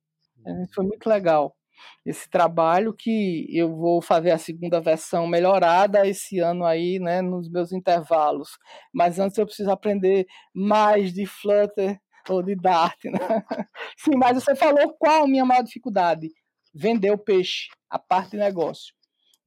Foi 0.73 0.87
muito 0.87 1.07
legal 1.07 1.58
esse 2.05 2.29
trabalho 2.29 2.93
que 2.95 3.47
eu 3.51 3.75
vou 3.77 4.01
fazer 4.03 4.31
a 4.31 4.38
segunda 4.38 4.81
versão 4.81 5.27
melhorada 5.27 6.07
esse 6.07 6.38
ano 6.41 6.64
aí, 6.64 6.99
né, 6.99 7.21
nos 7.23 7.49
meus 7.51 7.73
intervalos. 7.73 8.51
Mas 8.93 9.19
antes 9.19 9.38
eu 9.38 9.47
preciso 9.47 9.71
aprender 9.71 10.27
mais 10.55 11.12
de 11.12 11.27
Flutter 11.27 11.99
ou 12.29 12.43
de 12.43 12.55
Dart, 12.55 13.05
né? 13.05 13.19
Sim, 13.97 14.17
mas 14.17 14.43
você 14.43 14.55
falou 14.55 14.95
qual 14.99 15.25
a 15.25 15.29
minha 15.29 15.45
maior 15.45 15.62
dificuldade? 15.62 16.29
Vender 16.75 17.11
o 17.11 17.19
peixe, 17.19 17.69
a 17.91 17.99
parte 17.99 18.33
de 18.33 18.37
negócio. 18.38 18.95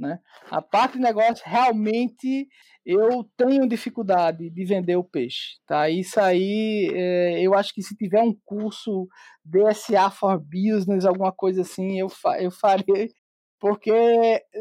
Né? 0.02 0.20
A 0.50 0.62
parte 0.64 0.94
de 0.94 1.00
negócio 1.00 1.44
realmente 1.46 2.48
eu 2.84 3.24
tenho 3.38 3.70
dificuldade 3.70 4.50
de 4.50 4.66
vender 4.66 4.96
o 4.96 5.04
peixe. 5.04 5.60
Tá? 5.68 5.88
Isso 5.88 6.20
aí 6.20 6.90
é, 6.92 7.40
eu 7.42 7.54
acho 7.54 7.72
que 7.72 7.84
se 7.84 7.96
tiver 7.96 8.22
um 8.24 8.36
curso 8.44 9.08
DSA 9.46 10.10
for 10.10 10.40
Business, 10.40 11.06
alguma 11.06 11.32
coisa 11.32 11.62
assim, 11.62 12.00
eu, 12.00 12.10
fa 12.10 12.42
eu 12.42 12.50
farei. 12.50 13.12
Porque 13.60 13.94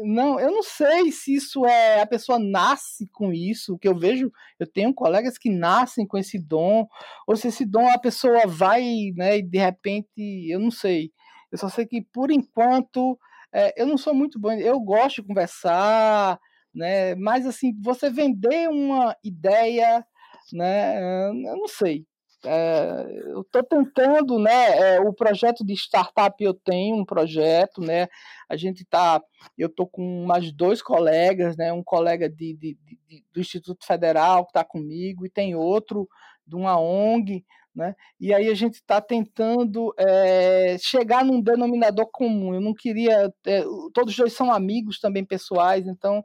não, 0.03 0.39
eu 0.39 0.51
não 0.51 0.61
sei 0.61 1.11
se 1.11 1.33
isso 1.33 1.65
é 1.65 2.01
a 2.01 2.05
pessoa 2.05 2.37
nasce 2.37 3.09
com 3.11 3.33
isso, 3.33 3.79
que 3.79 3.87
eu 3.87 3.97
vejo, 3.97 4.31
eu 4.59 4.71
tenho 4.71 4.93
colegas 4.93 5.39
que 5.39 5.49
nascem 5.49 6.05
com 6.05 6.19
esse 6.19 6.37
dom, 6.37 6.85
ou 7.27 7.35
se 7.35 7.47
esse 7.47 7.65
dom 7.65 7.87
a 7.87 7.97
pessoa 7.97 8.45
vai, 8.45 8.83
né, 9.15 9.39
e 9.39 9.41
de 9.41 9.57
repente, 9.57 10.47
eu 10.47 10.59
não 10.59 10.69
sei. 10.69 11.09
Eu 11.51 11.57
só 11.57 11.67
sei 11.67 11.87
que 11.87 12.05
por 12.13 12.29
enquanto 12.29 13.17
é, 13.53 13.73
eu 13.81 13.85
não 13.85 13.97
sou 13.97 14.13
muito 14.13 14.39
bom, 14.39 14.51
eu 14.51 14.79
gosto 14.79 15.21
de 15.21 15.27
conversar, 15.27 16.39
né? 16.73 17.15
Mas 17.15 17.45
assim, 17.45 17.73
você 17.81 18.09
vender 18.09 18.69
uma 18.69 19.15
ideia, 19.23 20.05
né? 20.53 21.29
Eu 21.29 21.57
não 21.57 21.67
sei. 21.67 22.05
É, 22.43 23.05
eu 23.27 23.41
estou 23.41 23.63
tentando, 23.63 24.39
né? 24.39 24.95
É, 24.95 24.99
o 24.99 25.13
projeto 25.13 25.63
de 25.63 25.73
startup 25.73 26.43
eu 26.43 26.53
tenho 26.53 26.95
um 26.97 27.05
projeto, 27.05 27.81
né? 27.81 28.07
A 28.49 28.55
gente 28.55 28.83
tá, 28.85 29.21
eu 29.57 29.67
estou 29.67 29.87
com 29.87 30.25
mais 30.25 30.51
dois 30.51 30.81
colegas, 30.81 31.55
né? 31.55 31.71
Um 31.71 31.83
colega 31.83 32.27
de, 32.29 32.55
de, 32.55 32.77
de 33.07 33.25
do 33.33 33.39
Instituto 33.39 33.85
Federal 33.85 34.45
que 34.45 34.51
está 34.51 34.63
comigo 34.63 35.25
e 35.25 35.29
tem 35.29 35.55
outro 35.55 36.07
de 36.47 36.55
uma 36.55 36.79
ONG, 36.79 37.45
né? 37.75 37.95
E 38.19 38.33
aí 38.33 38.49
a 38.49 38.53
gente 38.53 38.75
está 38.75 39.01
tentando 39.01 39.93
é, 39.97 40.77
chegar 40.79 41.23
num 41.23 41.41
denominador 41.41 42.07
comum. 42.11 42.53
Eu 42.53 42.61
não 42.61 42.73
queria. 42.73 43.33
É, 43.45 43.63
todos 43.93 44.15
dois 44.15 44.33
são 44.33 44.51
amigos 44.51 44.99
também 44.99 45.25
pessoais, 45.25 45.87
então 45.87 46.23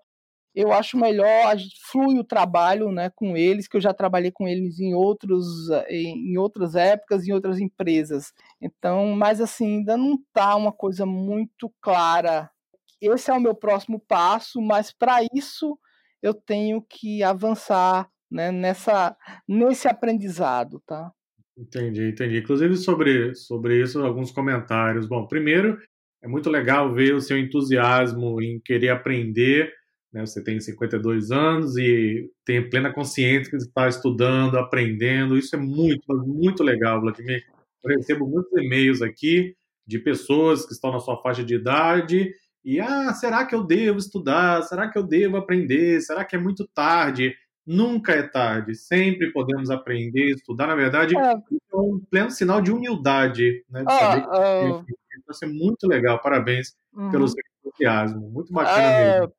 eu 0.57 0.73
acho 0.73 0.97
melhor 0.97 1.55
flui 1.93 2.19
o 2.19 2.25
trabalho 2.25 2.91
né, 2.91 3.11
com 3.15 3.37
eles, 3.37 3.69
que 3.69 3.77
eu 3.77 3.81
já 3.81 3.93
trabalhei 3.93 4.31
com 4.33 4.49
eles 4.49 4.81
em, 4.81 4.95
outros, 4.95 5.47
em 5.91 6.39
outras 6.39 6.75
épocas, 6.75 7.29
em 7.29 7.33
outras 7.33 7.61
empresas. 7.61 8.33
Então, 8.59 9.15
mas 9.15 9.39
assim, 9.39 9.77
ainda 9.79 9.99
não 9.99 10.15
está 10.15 10.57
uma 10.57 10.73
coisa 10.73 11.05
muito 11.05 11.71
clara. 11.79 12.51
Esse 12.99 13.31
é 13.31 13.35
o 13.35 13.41
meu 13.41 13.55
próximo 13.55 14.01
passo, 14.01 14.63
mas 14.63 14.91
para 14.91 15.19
isso 15.35 15.79
eu 16.23 16.33
tenho 16.33 16.81
que 16.81 17.23
avançar 17.23 18.11
né, 18.31 18.51
nessa, 18.51 19.15
nesse 19.47 19.87
aprendizado, 19.87 20.83
tá? 20.87 21.13
Entendi, 21.57 22.09
entendi. 22.09 22.39
Inclusive 22.39 22.77
sobre, 22.77 23.35
sobre 23.35 23.81
isso, 23.83 24.01
alguns 24.05 24.31
comentários. 24.31 25.07
Bom, 25.07 25.27
primeiro, 25.27 25.79
é 26.23 26.29
muito 26.29 26.51
legal 26.51 26.95
ver 26.95 27.15
o 27.15 27.21
seu 27.21 27.39
entusiasmo 27.39 28.43
em 28.43 28.61
querer 28.61 28.91
aprender. 28.91 29.73
Né? 30.13 30.25
Você 30.27 30.43
tem 30.45 30.61
52 30.61 31.31
anos 31.31 31.77
e 31.77 32.31
tem 32.45 32.69
plena 32.69 32.93
consciência 32.93 33.51
que 33.51 33.57
está 33.57 33.89
estudando, 33.89 34.59
aprendendo. 34.59 35.37
Isso 35.39 35.57
é 35.57 35.59
muito, 35.59 36.05
muito 36.27 36.63
legal, 36.63 37.01
Vladimir. 37.01 37.43
Eu 37.83 37.97
recebo 37.97 38.27
muitos 38.29 38.53
e-mails 38.59 39.01
aqui 39.01 39.55
de 39.87 39.99
pessoas 39.99 40.67
que 40.67 40.73
estão 40.73 40.93
na 40.93 41.01
sua 41.01 41.17
faixa 41.23 41.45
de 41.45 41.55
idade 41.55 42.33
e, 42.65 42.81
ah, 42.81 43.15
será 43.15 43.47
que 43.47 43.55
eu 43.55 43.63
devo 43.63 43.99
estudar? 43.99 44.61
Será 44.63 44.91
que 44.91 44.99
eu 44.99 45.05
devo 45.05 45.37
aprender? 45.37 46.01
Será 46.01 46.25
que 46.25 46.35
é 46.35 46.39
muito 46.39 46.67
tarde? 46.75 47.33
Nunca 47.67 48.13
é 48.13 48.23
tarde, 48.23 48.77
sempre 48.77 49.33
podemos 49.33 49.71
aprender, 49.71 50.31
estudar. 50.31 50.69
Na 50.69 50.77
verdade, 50.77 51.17
é, 51.19 51.33
é 51.33 51.77
um 51.77 52.01
pleno 52.09 52.31
sinal 52.31 52.61
de 52.61 52.71
humildade, 52.71 53.65
né? 53.69 53.83
De 53.83 53.93
saber 53.93 54.21
que 54.23 54.29
uh, 54.29 54.97
vai 55.27 55.35
ser 55.35 55.47
muito 55.47 55.87
legal. 55.89 56.21
Parabéns 56.21 56.77
uhum. 56.95 57.11
pelo 57.11 57.27
seu 57.27 57.43
entusiasmo. 57.65 58.31
Muito 58.31 58.53
bacana 58.53 58.83
é, 58.83 59.21
mesmo. 59.21 59.35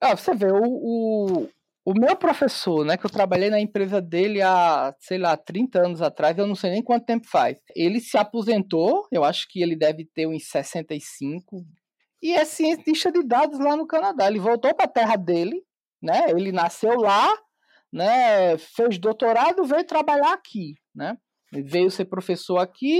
Ah, 0.00 0.16
você 0.16 0.34
vê, 0.34 0.46
o, 0.46 0.62
o, 0.62 1.48
o, 1.84 1.94
meu 1.94 2.16
professor, 2.16 2.84
né, 2.84 2.96
que 2.96 3.04
eu 3.04 3.10
trabalhei 3.10 3.50
na 3.50 3.60
empresa 3.60 4.00
dele 4.00 4.40
há, 4.42 4.94
sei 5.00 5.18
lá, 5.18 5.36
30 5.36 5.80
anos 5.80 6.02
atrás, 6.02 6.36
eu 6.38 6.46
não 6.46 6.54
sei 6.54 6.70
nem 6.70 6.82
quanto 6.82 7.06
tempo 7.06 7.26
faz. 7.28 7.60
Ele 7.74 8.00
se 8.00 8.16
aposentou, 8.16 9.06
eu 9.10 9.24
acho 9.24 9.46
que 9.48 9.62
ele 9.62 9.76
deve 9.76 10.04
ter 10.04 10.26
uns 10.26 10.48
65, 10.48 11.64
e 12.22 12.32
é 12.32 12.44
cientista 12.44 13.10
de 13.10 13.22
dados 13.24 13.58
lá 13.58 13.76
no 13.76 13.86
Canadá. 13.86 14.28
Ele 14.28 14.38
voltou 14.38 14.72
para 14.74 14.84
a 14.84 14.92
terra 14.92 15.16
dele, 15.16 15.62
né? 16.00 16.30
Ele 16.30 16.52
nasceu 16.52 16.94
lá, 17.00 17.32
né, 17.92 18.56
fez 18.58 18.98
doutorado, 18.98 19.64
veio 19.64 19.84
trabalhar 19.84 20.32
aqui, 20.32 20.74
né? 20.94 21.16
Veio 21.52 21.90
ser 21.90 22.06
professor 22.06 22.58
aqui, 22.58 22.98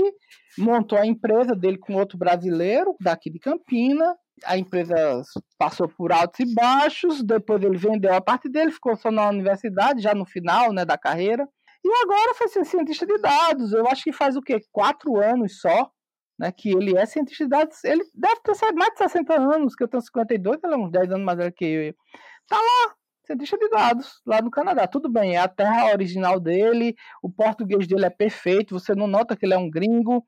montou 0.57 0.97
a 0.97 1.07
empresa 1.07 1.55
dele 1.55 1.79
com 1.79 1.95
outro 1.95 2.17
brasileiro 2.17 2.95
daqui 3.01 3.31
de 3.31 3.39
Campina. 3.39 4.15
A 4.45 4.57
empresa 4.57 5.23
passou 5.57 5.87
por 5.87 6.11
altos 6.11 6.39
e 6.39 6.53
baixos, 6.53 7.23
depois 7.23 7.63
ele 7.63 7.77
vendeu 7.77 8.13
a 8.13 8.21
parte 8.21 8.47
dele, 8.47 8.71
ficou 8.71 8.95
só 8.95 9.09
na 9.09 9.27
universidade, 9.27 10.03
já 10.03 10.13
no 10.13 10.25
final 10.25 10.71
né, 10.71 10.85
da 10.85 10.97
carreira. 10.97 11.47
E 11.83 11.89
agora 12.03 12.35
foi 12.35 12.47
ser 12.47 12.63
cientista 12.63 13.07
de 13.07 13.17
dados. 13.17 13.73
Eu 13.73 13.87
acho 13.87 14.03
que 14.03 14.13
faz 14.13 14.35
o 14.35 14.41
quê? 14.41 14.61
Quatro 14.71 15.19
anos 15.19 15.59
só 15.59 15.89
né, 16.37 16.51
que 16.51 16.69
ele 16.69 16.97
é 16.97 17.05
cientista 17.05 17.43
de 17.43 17.49
dados. 17.49 17.83
Ele 17.83 18.03
deve 18.13 18.41
ter 18.41 18.73
mais 18.73 18.91
de 18.91 18.97
60 18.99 19.33
anos, 19.33 19.75
que 19.75 19.83
eu 19.83 19.87
tenho 19.87 20.01
52, 20.01 20.59
ele 20.63 20.73
é 20.73 20.77
uns 20.77 20.91
10 20.91 21.11
anos 21.11 21.25
mais 21.25 21.37
velho 21.37 21.53
que 21.53 21.65
eu. 21.65 21.93
Tá 22.47 22.57
lá, 22.57 22.95
cientista 23.25 23.57
de 23.57 23.69
dados 23.69 24.21
lá 24.25 24.41
no 24.41 24.51
Canadá. 24.51 24.87
Tudo 24.87 25.09
bem, 25.09 25.35
é 25.35 25.39
a 25.39 25.47
terra 25.47 25.91
original 25.91 26.39
dele, 26.39 26.95
o 27.21 27.29
português 27.29 27.87
dele 27.87 28.05
é 28.05 28.09
perfeito, 28.09 28.77
você 28.77 28.93
não 28.93 29.07
nota 29.07 29.35
que 29.35 29.45
ele 29.45 29.53
é 29.53 29.57
um 29.57 29.69
gringo. 29.69 30.25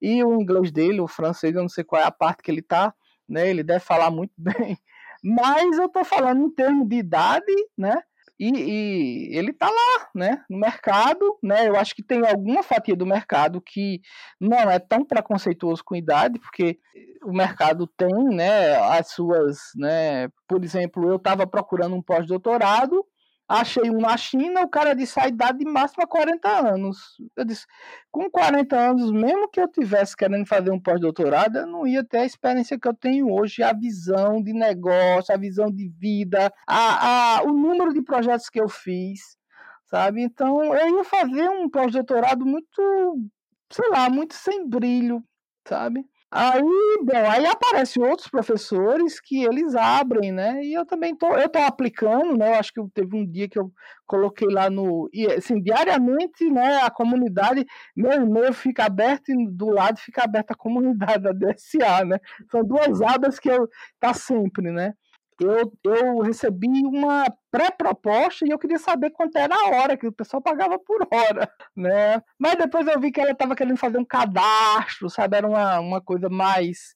E 0.00 0.24
o 0.24 0.40
inglês 0.40 0.72
dele, 0.72 1.00
o 1.00 1.06
francês, 1.06 1.54
eu 1.54 1.62
não 1.62 1.68
sei 1.68 1.84
qual 1.84 2.02
é 2.02 2.04
a 2.04 2.10
parte 2.10 2.42
que 2.42 2.50
ele 2.50 2.62
tá, 2.62 2.92
né? 3.28 3.48
Ele 3.48 3.62
deve 3.62 3.80
falar 3.80 4.10
muito 4.10 4.32
bem. 4.38 4.76
Mas 5.22 5.78
eu 5.78 5.88
tô 5.88 6.04
falando 6.04 6.44
em 6.46 6.50
termos 6.50 6.88
de 6.88 6.96
idade, 6.96 7.52
né? 7.78 8.02
E, 8.44 8.48
e, 8.48 9.38
ele 9.38 9.52
está 9.52 9.70
lá, 9.70 10.08
né, 10.12 10.44
no 10.50 10.58
mercado, 10.58 11.38
né, 11.40 11.68
eu 11.68 11.76
acho 11.76 11.94
que 11.94 12.02
tem 12.02 12.26
alguma 12.26 12.60
fatia 12.60 12.96
do 12.96 13.06
mercado 13.06 13.60
que 13.60 14.00
não 14.40 14.68
é 14.68 14.80
tão 14.80 15.04
preconceituoso 15.04 15.84
com 15.84 15.94
idade, 15.94 16.40
porque 16.40 16.76
o 17.22 17.32
mercado 17.32 17.86
tem, 17.86 18.12
né, 18.34 18.74
as 18.98 19.12
suas, 19.12 19.58
né, 19.76 20.28
por 20.48 20.64
exemplo, 20.64 21.08
eu 21.08 21.16
estava 21.16 21.46
procurando 21.46 21.94
um 21.94 22.02
pós-doutorado, 22.02 23.06
Achei 23.54 23.90
um 23.90 24.00
na 24.00 24.16
China, 24.16 24.62
o 24.62 24.68
cara 24.68 24.94
disse 24.94 25.20
a 25.20 25.28
idade 25.28 25.62
máxima 25.62 26.06
40 26.06 26.48
anos. 26.48 26.96
Eu 27.36 27.44
disse, 27.44 27.66
com 28.10 28.30
40 28.30 28.74
anos, 28.74 29.12
mesmo 29.12 29.46
que 29.50 29.60
eu 29.60 29.68
tivesse 29.68 30.16
querendo 30.16 30.46
fazer 30.46 30.70
um 30.70 30.80
pós-doutorado, 30.80 31.58
eu 31.58 31.66
não 31.66 31.86
ia 31.86 32.02
ter 32.02 32.20
a 32.20 32.24
experiência 32.24 32.80
que 32.80 32.88
eu 32.88 32.94
tenho 32.94 33.30
hoje, 33.30 33.62
a 33.62 33.74
visão 33.74 34.42
de 34.42 34.54
negócio, 34.54 35.34
a 35.34 35.36
visão 35.36 35.70
de 35.70 35.86
vida, 35.86 36.50
a, 36.66 37.40
a, 37.40 37.42
o 37.42 37.52
número 37.52 37.92
de 37.92 38.00
projetos 38.00 38.48
que 38.48 38.58
eu 38.58 38.70
fiz, 38.70 39.36
sabe? 39.84 40.22
Então, 40.22 40.74
eu 40.74 40.96
ia 40.96 41.04
fazer 41.04 41.46
um 41.50 41.68
pós-doutorado 41.68 42.46
muito, 42.46 43.28
sei 43.70 43.86
lá, 43.90 44.08
muito 44.08 44.32
sem 44.32 44.66
brilho, 44.66 45.22
sabe? 45.68 46.02
Aí, 46.34 46.62
bom, 47.04 47.30
aí 47.30 47.44
aparecem 47.44 48.02
outros 48.02 48.26
professores 48.28 49.20
que 49.20 49.44
eles 49.44 49.74
abrem, 49.74 50.32
né? 50.32 50.64
E 50.64 50.72
eu 50.72 50.86
também 50.86 51.14
tô, 51.14 51.26
eu 51.36 51.46
tô 51.46 51.58
aplicando, 51.58 52.38
né? 52.38 52.52
Eu 52.52 52.54
acho 52.54 52.72
que 52.72 52.80
teve 52.94 53.14
um 53.14 53.26
dia 53.30 53.46
que 53.46 53.58
eu 53.58 53.70
coloquei 54.06 54.48
lá 54.48 54.70
no, 54.70 55.10
e 55.12 55.26
assim, 55.26 55.60
diariamente, 55.60 56.48
né, 56.50 56.76
a 56.82 56.90
comunidade, 56.90 57.66
meu 57.94 58.12
e-mail 58.12 58.52
fica 58.54 58.84
aberto 58.86 59.28
e 59.30 59.46
do 59.50 59.66
lado 59.68 59.98
fica 60.00 60.24
aberta 60.24 60.54
a 60.54 60.56
comunidade 60.56 61.22
da 61.22 61.32
DSA, 61.32 62.04
né? 62.06 62.18
São 62.50 62.64
duas 62.64 63.02
abas 63.02 63.38
que 63.38 63.50
eu 63.50 63.68
tá 64.00 64.14
sempre, 64.14 64.70
né? 64.70 64.94
Eu, 65.40 65.72
eu 65.84 66.18
recebi 66.20 66.68
uma 66.84 67.24
pré-proposta 67.50 68.46
e 68.46 68.50
eu 68.50 68.58
queria 68.58 68.78
saber 68.78 69.10
quanto 69.10 69.36
era 69.36 69.54
a 69.54 69.76
hora, 69.76 69.96
que 69.96 70.06
o 70.06 70.12
pessoal 70.12 70.42
pagava 70.42 70.78
por 70.78 71.06
hora, 71.12 71.50
né? 71.76 72.22
Mas 72.38 72.56
depois 72.56 72.86
eu 72.86 73.00
vi 73.00 73.10
que 73.10 73.20
ela 73.20 73.32
estava 73.32 73.56
querendo 73.56 73.76
fazer 73.76 73.98
um 73.98 74.04
cadastro, 74.04 75.08
sabe? 75.10 75.36
Era 75.36 75.48
uma, 75.48 75.80
uma 75.80 76.00
coisa 76.00 76.28
mais 76.28 76.94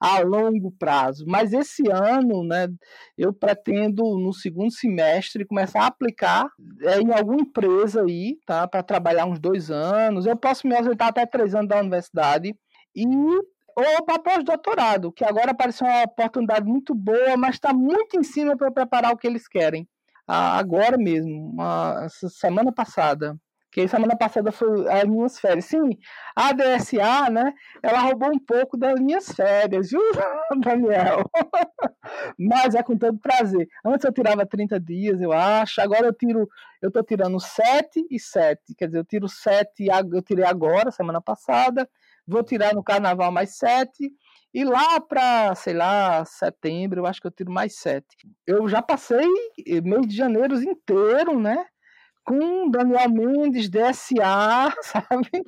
a 0.00 0.20
longo 0.20 0.70
prazo. 0.72 1.24
Mas 1.26 1.52
esse 1.52 1.82
ano, 1.90 2.44
né, 2.44 2.68
eu 3.16 3.32
pretendo 3.32 4.18
no 4.18 4.32
segundo 4.32 4.70
semestre 4.70 5.46
começar 5.46 5.82
a 5.82 5.86
aplicar 5.86 6.46
é, 6.82 7.00
em 7.00 7.12
alguma 7.12 7.40
empresa 7.40 8.02
aí, 8.02 8.36
tá? 8.46 8.68
Para 8.68 8.82
trabalhar 8.82 9.26
uns 9.26 9.38
dois 9.38 9.70
anos. 9.70 10.26
Eu 10.26 10.36
posso 10.36 10.66
me 10.66 10.76
ausentar 10.76 11.08
até 11.08 11.24
três 11.24 11.54
anos 11.54 11.68
da 11.68 11.80
universidade 11.80 12.54
e 12.94 13.06
ou 13.76 14.04
para 14.04 14.18
pós-doutorado, 14.18 15.12
que 15.12 15.24
agora 15.24 15.50
apareceu 15.50 15.86
uma 15.86 16.04
oportunidade 16.04 16.66
muito 16.66 16.94
boa, 16.94 17.36
mas 17.36 17.56
está 17.56 17.72
muito 17.72 18.18
em 18.18 18.22
cima 18.22 18.56
para 18.56 18.70
preparar 18.70 19.12
o 19.12 19.16
que 19.16 19.26
eles 19.26 19.48
querem. 19.48 19.88
Ah, 20.26 20.58
agora 20.58 20.96
mesmo, 20.96 21.50
uma, 21.50 22.08
semana 22.08 22.72
passada, 22.72 23.36
que 23.74 23.88
semana 23.88 24.16
passada 24.16 24.52
foi 24.52 24.88
as 24.88 25.04
minhas 25.04 25.38
férias. 25.38 25.64
Sim, 25.64 25.98
a 26.36 26.52
DSA, 26.52 27.28
né, 27.28 27.52
ela 27.82 27.98
roubou 27.98 28.30
um 28.30 28.38
pouco 28.38 28.76
das 28.76 29.00
minhas 29.00 29.26
férias, 29.26 29.90
viu, 29.90 30.00
Daniel? 30.62 31.28
Mas 32.38 32.76
é 32.76 32.82
com 32.84 32.96
todo 32.96 33.18
prazer. 33.18 33.68
Antes 33.84 34.04
eu 34.04 34.12
tirava 34.12 34.46
30 34.46 34.78
dias, 34.78 35.20
eu 35.20 35.32
acho, 35.32 35.80
agora 35.80 36.06
eu 36.06 36.12
tiro, 36.12 36.48
eu 36.80 36.90
tô 36.90 37.02
tirando 37.02 37.40
7 37.40 38.06
e 38.08 38.20
7, 38.20 38.74
quer 38.78 38.86
dizer, 38.86 38.98
eu 38.98 39.04
tiro 39.04 39.28
7, 39.28 39.88
eu 40.12 40.22
tirei 40.22 40.44
agora, 40.44 40.92
semana 40.92 41.20
passada, 41.20 41.88
vou 42.26 42.42
tirar 42.42 42.74
no 42.74 42.82
carnaval 42.82 43.30
mais 43.30 43.56
sete, 43.56 44.12
e 44.54 44.64
lá 44.64 45.00
para, 45.00 45.54
sei 45.56 45.74
lá, 45.74 46.24
setembro, 46.24 47.00
eu 47.00 47.06
acho 47.06 47.20
que 47.20 47.26
eu 47.26 47.30
tiro 47.32 47.50
mais 47.50 47.76
sete. 47.76 48.16
Eu 48.46 48.68
já 48.68 48.80
passei 48.80 49.26
mês 49.82 50.06
de 50.06 50.16
janeiro 50.16 50.54
inteiro, 50.62 51.40
né? 51.40 51.66
Com 52.24 52.70
Daniel 52.70 53.10
Mendes, 53.10 53.68
DSA, 53.68 54.72
sabe? 54.80 55.44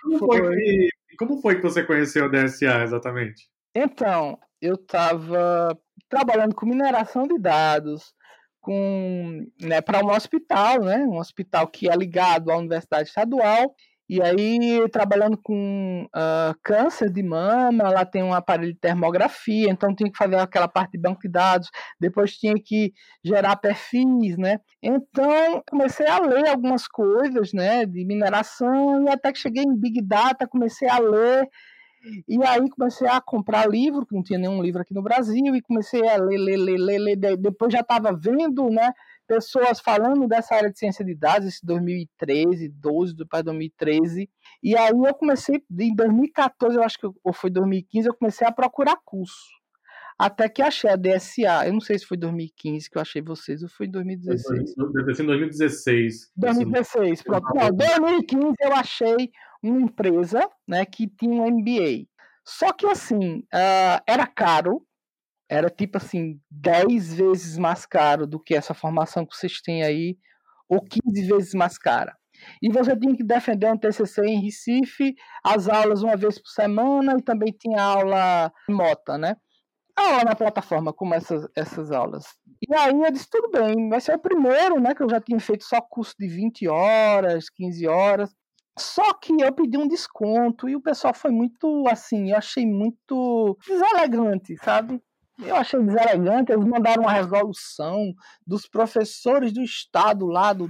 Como 0.00 0.18
foi, 0.18 0.56
que, 0.56 0.88
como 1.18 1.40
foi 1.40 1.56
que 1.56 1.62
você 1.62 1.82
conheceu 1.82 2.26
o 2.26 2.30
DSA 2.30 2.84
exatamente? 2.84 3.48
Então, 3.74 4.38
eu 4.62 4.76
estava 4.76 5.76
trabalhando 6.08 6.54
com 6.54 6.66
mineração 6.66 7.26
de 7.26 7.36
dados, 7.38 8.14
com 8.60 9.44
né, 9.60 9.80
para 9.80 10.04
um 10.04 10.10
hospital, 10.10 10.80
né, 10.84 10.98
um 10.98 11.18
hospital 11.18 11.66
que 11.66 11.90
é 11.90 11.96
ligado 11.96 12.50
à 12.50 12.56
Universidade 12.56 13.08
Estadual, 13.08 13.74
e 14.08 14.20
aí, 14.20 14.86
trabalhando 14.90 15.38
com 15.42 16.04
uh, 16.14 16.54
câncer 16.62 17.10
de 17.10 17.22
mama, 17.22 17.88
lá 17.88 18.04
tem 18.04 18.22
um 18.22 18.34
aparelho 18.34 18.74
de 18.74 18.78
termografia, 18.78 19.70
então 19.70 19.94
tinha 19.94 20.10
que 20.10 20.18
fazer 20.18 20.36
aquela 20.36 20.68
parte 20.68 20.92
de 20.92 20.98
banco 20.98 21.22
de 21.22 21.28
dados, 21.28 21.70
depois 21.98 22.36
tinha 22.36 22.54
que 22.54 22.92
gerar 23.24 23.56
perfis, 23.56 24.36
né? 24.36 24.58
Então, 24.82 25.62
comecei 25.70 26.06
a 26.06 26.18
ler 26.18 26.48
algumas 26.48 26.86
coisas, 26.86 27.52
né, 27.54 27.86
de 27.86 28.04
mineração, 28.04 29.04
e 29.04 29.08
até 29.08 29.32
que 29.32 29.38
cheguei 29.38 29.62
em 29.62 29.74
Big 29.74 30.02
Data, 30.02 30.46
comecei 30.46 30.88
a 30.88 30.98
ler, 30.98 31.48
e 32.28 32.42
aí 32.44 32.68
comecei 32.70 33.08
a 33.08 33.20
comprar 33.20 33.68
livro, 33.68 34.06
que 34.06 34.14
não 34.14 34.22
tinha 34.22 34.38
nenhum 34.38 34.62
livro 34.62 34.82
aqui 34.82 34.92
no 34.92 35.02
Brasil, 35.02 35.54
e 35.54 35.62
comecei 35.62 36.06
a 36.08 36.16
ler, 36.16 36.38
ler, 36.38 36.56
ler, 36.56 36.78
ler, 36.78 36.98
ler. 36.98 37.36
depois 37.36 37.72
já 37.72 37.80
estava 37.80 38.12
vendo, 38.12 38.68
né, 38.70 38.92
pessoas 39.26 39.80
falando 39.80 40.28
dessa 40.28 40.54
área 40.54 40.70
de 40.70 40.78
ciência 40.78 41.04
de 41.04 41.14
dados, 41.14 41.48
esse 41.48 41.64
2013, 41.64 42.68
12, 42.68 43.14
do 43.14 43.24
2013. 43.24 44.28
E 44.62 44.76
aí 44.76 44.90
eu 44.90 45.14
comecei, 45.14 45.62
em 45.78 45.94
2014, 45.94 46.76
eu 46.76 46.82
acho 46.82 46.98
que 46.98 47.06
ou 47.22 47.32
foi 47.32 47.50
2015, 47.50 48.08
eu 48.08 48.14
comecei 48.14 48.46
a 48.46 48.52
procurar 48.52 48.96
curso. 49.04 49.48
Até 50.16 50.48
que 50.48 50.62
achei 50.62 50.88
a 50.88 50.96
DSA. 50.96 51.66
Eu 51.66 51.72
não 51.72 51.80
sei 51.80 51.98
se 51.98 52.06
foi 52.06 52.16
2015 52.16 52.88
que 52.88 52.96
eu 52.96 53.02
achei 53.02 53.20
vocês, 53.20 53.62
ou 53.62 53.68
foi 53.68 53.86
em 53.86 53.90
2016. 53.90 54.74
Deve 54.94 55.14
ser 55.14 55.22
em 55.22 55.26
2016. 55.26 56.30
2016, 56.36 57.22
pronto. 57.22 57.46
Não, 57.52 57.72
2015 57.72 58.54
eu 58.60 58.72
achei 58.74 59.30
uma 59.70 59.82
empresa 59.82 60.48
né, 60.66 60.84
que 60.84 61.06
tinha 61.06 61.42
um 61.42 61.50
MBA. 61.50 62.06
Só 62.44 62.72
que 62.72 62.86
assim, 62.86 63.38
uh, 63.38 64.02
era 64.06 64.26
caro, 64.26 64.86
era 65.48 65.70
tipo 65.70 65.98
assim, 65.98 66.40
10 66.50 67.14
vezes 67.14 67.58
mais 67.58 67.86
caro 67.86 68.26
do 68.26 68.38
que 68.40 68.54
essa 68.54 68.74
formação 68.74 69.24
que 69.24 69.36
vocês 69.36 69.60
têm 69.60 69.82
aí, 69.82 70.18
ou 70.68 70.80
15 70.80 71.26
vezes 71.26 71.54
mais 71.54 71.78
cara. 71.78 72.14
E 72.62 72.70
você 72.70 72.96
tinha 72.96 73.16
que 73.16 73.22
defender 73.24 73.70
um 73.70 73.78
TCC 73.78 74.22
em 74.26 74.42
Recife, 74.42 75.14
as 75.44 75.68
aulas 75.68 76.02
uma 76.02 76.16
vez 76.16 76.38
por 76.38 76.48
semana, 76.48 77.16
e 77.18 77.22
também 77.22 77.52
tinha 77.52 77.80
aula 77.82 78.52
remota, 78.68 79.16
né? 79.16 79.36
Aula 79.96 80.24
na 80.24 80.34
plataforma, 80.34 80.92
como 80.92 81.14
essas, 81.14 81.46
essas 81.56 81.92
aulas. 81.92 82.24
E 82.68 82.74
aí 82.74 82.92
eu 82.92 83.12
disse, 83.12 83.28
tudo 83.30 83.50
bem, 83.50 83.88
vai 83.88 84.00
ser 84.00 84.14
o 84.16 84.18
primeiro, 84.18 84.80
né? 84.80 84.94
Que 84.94 85.02
eu 85.02 85.10
já 85.10 85.20
tinha 85.20 85.38
feito 85.38 85.64
só 85.64 85.80
curso 85.80 86.14
de 86.18 86.26
20 86.26 86.68
horas, 86.68 87.48
15 87.50 87.86
horas. 87.86 88.34
Só 88.78 89.14
que 89.14 89.32
eu 89.40 89.52
pedi 89.52 89.78
um 89.78 89.86
desconto 89.86 90.68
e 90.68 90.74
o 90.74 90.80
pessoal 90.80 91.14
foi 91.14 91.30
muito 91.30 91.84
assim, 91.88 92.30
eu 92.30 92.36
achei 92.36 92.66
muito 92.66 93.56
deselegante, 93.66 94.56
sabe? 94.56 95.00
Eu 95.38 95.56
achei 95.56 95.80
deselegante, 95.80 96.52
eles 96.52 96.64
mandaram 96.64 97.02
uma 97.02 97.12
resolução 97.12 98.12
dos 98.46 98.68
professores 98.68 99.52
do 99.52 99.62
estado 99.62 100.26
lá, 100.26 100.52
do, 100.52 100.68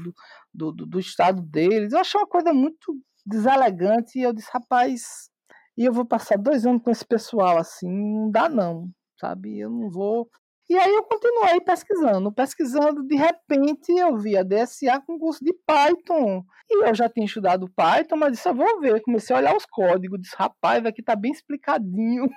do, 0.52 0.72
do, 0.72 0.86
do 0.86 1.00
estado 1.00 1.42
deles. 1.42 1.92
Eu 1.92 2.00
achei 2.00 2.20
uma 2.20 2.26
coisa 2.26 2.52
muito 2.52 2.98
deselegante 3.24 4.18
e 4.18 4.22
eu 4.22 4.32
disse, 4.32 4.50
rapaz, 4.52 5.30
e 5.76 5.84
eu 5.84 5.92
vou 5.92 6.04
passar 6.04 6.38
dois 6.38 6.64
anos 6.64 6.82
com 6.82 6.90
esse 6.90 7.04
pessoal 7.04 7.58
assim, 7.58 7.90
não 7.90 8.30
dá 8.30 8.48
não, 8.48 8.88
sabe? 9.18 9.58
Eu 9.58 9.70
não 9.70 9.90
vou. 9.90 10.28
E 10.74 10.76
aí 10.76 10.92
eu 10.92 11.04
continuei 11.04 11.60
pesquisando, 11.60 12.32
pesquisando, 12.32 13.06
de 13.06 13.14
repente 13.14 13.92
eu 13.92 14.16
vi 14.16 14.36
a 14.36 14.42
DSA 14.42 15.00
com 15.06 15.20
curso 15.20 15.44
de 15.44 15.54
Python. 15.64 16.44
E 16.68 16.88
eu 16.88 16.92
já 16.92 17.08
tinha 17.08 17.26
estudado 17.26 17.70
Python, 17.76 18.16
mas 18.16 18.32
disse, 18.32 18.48
eu 18.48 18.54
vou 18.56 18.80
ver. 18.80 19.00
Comecei 19.02 19.36
a 19.36 19.38
olhar 19.38 19.56
os 19.56 19.64
códigos, 19.66 20.20
disse, 20.20 20.34
rapaz, 20.36 20.84
aqui 20.84 21.00
tá 21.00 21.14
bem 21.14 21.30
explicadinho. 21.30 22.28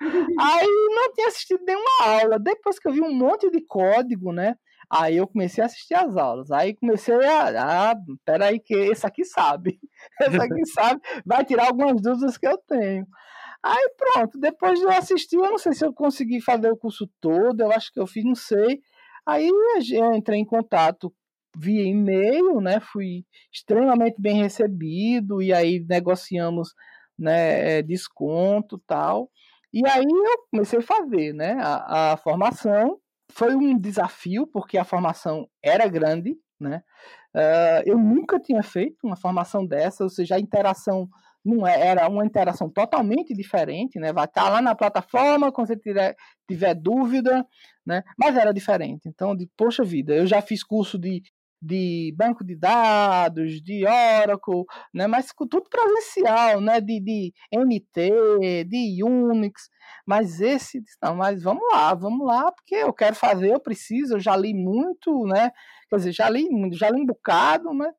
aí 0.38 0.66
não 0.94 1.14
tinha 1.14 1.28
assistido 1.28 1.64
nenhuma 1.64 1.88
aula. 2.04 2.38
Depois 2.38 2.78
que 2.78 2.86
eu 2.86 2.92
vi 2.92 3.00
um 3.00 3.14
monte 3.14 3.50
de 3.50 3.64
código, 3.64 4.34
né? 4.34 4.54
Aí 4.90 5.16
eu 5.16 5.26
comecei 5.26 5.64
a 5.64 5.66
assistir 5.66 5.94
as 5.94 6.14
aulas. 6.14 6.50
Aí 6.50 6.74
comecei 6.74 7.14
a. 7.24 7.92
Ah, 7.92 7.96
peraí, 8.22 8.60
que 8.60 8.74
esse 8.74 9.06
aqui 9.06 9.24
sabe. 9.24 9.80
Esse 10.20 10.36
aqui 10.36 10.66
sabe, 10.66 11.00
vai 11.24 11.42
tirar 11.42 11.68
algumas 11.68 12.02
dúvidas 12.02 12.36
que 12.36 12.46
eu 12.46 12.58
tenho. 12.68 13.06
Aí 13.62 13.90
pronto, 13.96 14.38
depois 14.38 14.78
de 14.78 14.84
eu 14.84 14.90
assistir, 14.90 15.36
eu 15.36 15.50
não 15.50 15.58
sei 15.58 15.72
se 15.72 15.84
eu 15.84 15.92
consegui 15.92 16.40
fazer 16.40 16.70
o 16.70 16.76
curso 16.76 17.08
todo, 17.20 17.60
eu 17.60 17.72
acho 17.72 17.92
que 17.92 18.00
eu 18.00 18.06
fiz, 18.06 18.24
não 18.24 18.34
sei. 18.34 18.80
Aí 19.26 19.50
eu 19.92 20.14
entrei 20.14 20.38
em 20.38 20.44
contato 20.44 21.12
via 21.56 21.84
e-mail, 21.84 22.60
né? 22.60 22.80
Fui 22.80 23.24
extremamente 23.52 24.20
bem 24.20 24.42
recebido 24.42 25.42
e 25.42 25.52
aí 25.52 25.84
negociamos, 25.88 26.72
né, 27.18 27.78
é, 27.78 27.82
desconto, 27.82 28.78
tal. 28.86 29.30
E 29.72 29.86
aí 29.86 30.04
eu 30.04 30.38
comecei 30.50 30.78
a 30.78 30.82
fazer, 30.82 31.34
né, 31.34 31.56
a, 31.60 32.12
a 32.12 32.16
formação. 32.16 32.98
Foi 33.30 33.54
um 33.54 33.78
desafio 33.78 34.46
porque 34.46 34.78
a 34.78 34.84
formação 34.84 35.48
era 35.62 35.86
grande, 35.88 36.36
né? 36.58 36.82
Uh, 37.34 37.82
eu 37.84 37.98
nunca 37.98 38.40
tinha 38.40 38.62
feito 38.62 38.96
uma 39.04 39.16
formação 39.16 39.66
dessa, 39.66 40.02
ou 40.02 40.10
seja, 40.10 40.36
a 40.36 40.40
interação 40.40 41.08
não 41.44 41.66
é, 41.66 41.88
era 41.88 42.08
uma 42.08 42.24
interação 42.24 42.68
totalmente 42.70 43.34
diferente, 43.34 43.98
né? 43.98 44.12
Vai 44.12 44.24
estar 44.26 44.48
lá 44.48 44.60
na 44.60 44.74
plataforma 44.74 45.52
quando 45.52 45.68
você 45.68 45.76
tiver, 45.76 46.14
tiver 46.48 46.74
dúvida, 46.74 47.46
né? 47.86 48.02
Mas 48.18 48.36
era 48.36 48.52
diferente. 48.52 49.08
Então, 49.08 49.36
de, 49.36 49.48
poxa 49.56 49.84
vida, 49.84 50.14
eu 50.14 50.26
já 50.26 50.42
fiz 50.42 50.62
curso 50.62 50.98
de, 50.98 51.22
de 51.60 52.14
banco 52.16 52.44
de 52.44 52.54
dados, 52.56 53.62
de 53.62 53.84
Oracle, 53.86 54.64
né? 54.92 55.06
Mas 55.06 55.28
tudo 55.36 55.68
presencial, 55.68 56.60
né? 56.60 56.80
De, 56.80 57.00
de 57.00 57.32
NT, 57.52 58.64
de 58.66 59.02
Unix. 59.04 59.68
Mas 60.06 60.40
esse, 60.40 60.82
não, 61.02 61.16
mas 61.16 61.42
vamos 61.42 61.62
lá, 61.72 61.94
vamos 61.94 62.26
lá, 62.26 62.50
porque 62.52 62.74
eu 62.74 62.92
quero 62.92 63.14
fazer, 63.14 63.52
eu 63.52 63.60
preciso, 63.60 64.14
eu 64.14 64.20
já 64.20 64.36
li 64.36 64.54
muito, 64.54 65.24
né? 65.26 65.50
Quer 65.88 65.96
dizer, 65.96 66.12
já 66.12 66.28
li, 66.28 66.46
já 66.72 66.90
li 66.90 67.00
um 67.00 67.06
bocado, 67.06 67.72
né? 67.72 67.90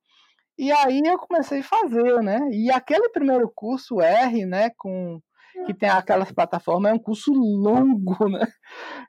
E 0.60 0.74
aí 0.74 1.02
eu 1.06 1.18
comecei 1.18 1.62
a 1.62 1.64
fazer, 1.64 2.22
né? 2.22 2.50
E 2.52 2.70
aquele 2.70 3.08
primeiro 3.10 3.50
curso 3.56 4.02
R, 4.02 4.46
né, 4.46 4.70
com 4.78 5.22
que 5.66 5.74
tem 5.74 5.88
aquelas 5.88 6.34
plataformas, 6.34 6.92
é 6.92 6.96
um 6.96 7.00
curso 7.00 7.32
longo, 7.32 8.18
né? 8.30 8.46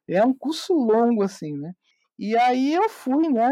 É 0.09 0.25
um 0.25 0.33
curso 0.33 0.73
longo 0.73 1.25
assim, 1.25 1.53
né? 1.59 1.73
E 2.17 2.37
aí 2.37 2.73
eu 2.73 2.89
fui, 2.89 3.29
né, 3.29 3.51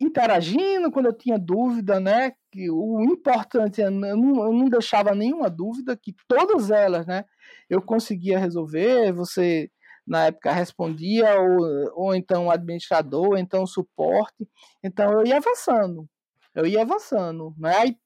interagindo 0.00 0.92
quando 0.92 1.06
eu 1.06 1.12
tinha 1.12 1.36
dúvida, 1.36 1.98
né? 1.98 2.30
Que 2.52 2.70
o 2.70 3.00
importante 3.02 3.82
é 3.82 3.86
eu 3.86 3.90
não, 3.90 4.44
eu 4.44 4.52
não 4.52 4.66
deixava 4.66 5.12
nenhuma 5.12 5.50
dúvida, 5.50 5.98
que 6.00 6.14
todas 6.28 6.70
elas, 6.70 7.04
né, 7.04 7.24
eu 7.68 7.82
conseguia 7.82 8.38
resolver. 8.38 9.12
Você 9.12 9.68
na 10.06 10.26
época 10.26 10.52
respondia, 10.52 11.40
ou, 11.40 12.06
ou 12.06 12.14
então 12.14 12.46
o 12.46 12.50
administrador, 12.52 13.30
ou 13.30 13.38
então 13.38 13.64
o 13.64 13.66
suporte. 13.66 14.48
Então 14.84 15.12
eu 15.14 15.26
ia 15.26 15.38
avançando 15.38 16.08
eu 16.54 16.66
ia 16.66 16.82
avançando, 16.82 17.54
né? 17.58 17.76
Aí 17.76 17.96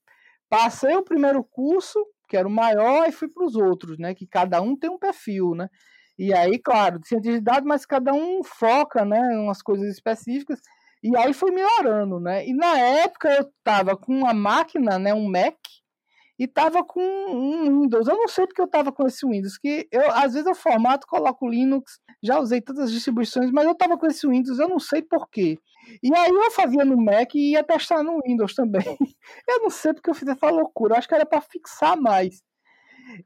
passei 0.49 0.95
o 0.97 1.05
primeiro 1.05 1.43
curso, 1.45 1.99
que 2.29 2.37
era 2.37 2.47
o 2.47 2.51
maior, 2.51 3.09
e 3.09 3.13
fui 3.13 3.29
para 3.29 3.45
os 3.45 3.57
outros, 3.57 3.99
né? 3.99 4.15
Que 4.15 4.27
cada 4.27 4.61
um 4.61 4.77
tem 4.77 4.91
um 4.91 4.99
perfil, 4.99 5.55
né? 5.55 5.69
E 6.19 6.33
aí, 6.33 6.59
claro, 6.59 6.99
de 7.01 7.09
cientista 7.09 7.39
de 7.39 7.45
dados, 7.45 7.67
mas 7.67 7.85
cada 7.85 8.13
um 8.13 8.43
foca, 8.45 9.05
né? 9.05 9.19
Em 9.35 9.39
umas 9.39 9.63
coisas 9.63 9.89
específicas. 9.89 10.61
E 11.03 11.17
aí 11.17 11.35
foi 11.35 11.51
melhorando, 11.51 12.21
né? 12.21 12.47
E 12.47 12.55
na 12.55 12.79
época 12.79 13.29
eu 13.31 13.43
estava 13.43 13.97
com 13.97 14.13
uma 14.15 14.33
máquina, 14.33 14.99
né? 14.99 15.13
Um 15.13 15.29
Mac, 15.29 15.57
e 16.39 16.47
tava 16.49 16.85
com 16.85 17.01
um 17.01 17.83
Windows. 17.83 18.09
Eu 18.09 18.17
não 18.17 18.29
sei 18.29 18.47
porque 18.47 18.61
eu 18.61 18.69
tava 18.69 18.93
com 18.93 19.07
esse 19.07 19.27
Windows, 19.27 19.59
que 19.59 19.89
eu 19.91 20.11
às 20.13 20.33
vezes 20.35 20.47
eu 20.47 20.55
formato, 20.55 21.07
coloco 21.07 21.49
Linux, 21.49 21.99
já 22.23 22.39
usei 22.41 22.61
todas 22.61 22.85
as 22.85 22.93
distribuições, 22.93 23.51
mas 23.53 23.67
eu 23.67 23.75
tava 23.75 23.97
com 23.99 24.07
esse 24.07 24.27
Windows, 24.27 24.59
eu 24.59 24.69
não 24.69 24.79
sei 24.79 25.03
porquê. 25.03 25.59
E 26.03 26.15
aí 26.15 26.31
eu 26.31 26.51
fazia 26.51 26.85
no 26.85 26.97
Mac 26.97 27.35
e 27.35 27.53
ia 27.53 27.65
testar 27.65 28.03
no 28.03 28.21
Windows 28.27 28.55
também. 28.55 28.85
Eu 29.49 29.61
não 29.63 29.71
sei 29.71 29.93
porque 29.95 30.11
eu 30.11 30.15
fiz 30.15 30.29
essa 30.29 30.51
loucura, 30.51 30.95
eu 30.95 30.99
acho 30.99 31.09
que 31.09 31.15
era 31.15 31.27
para 31.27 31.41
fixar 31.41 32.01
mais. 32.01 32.43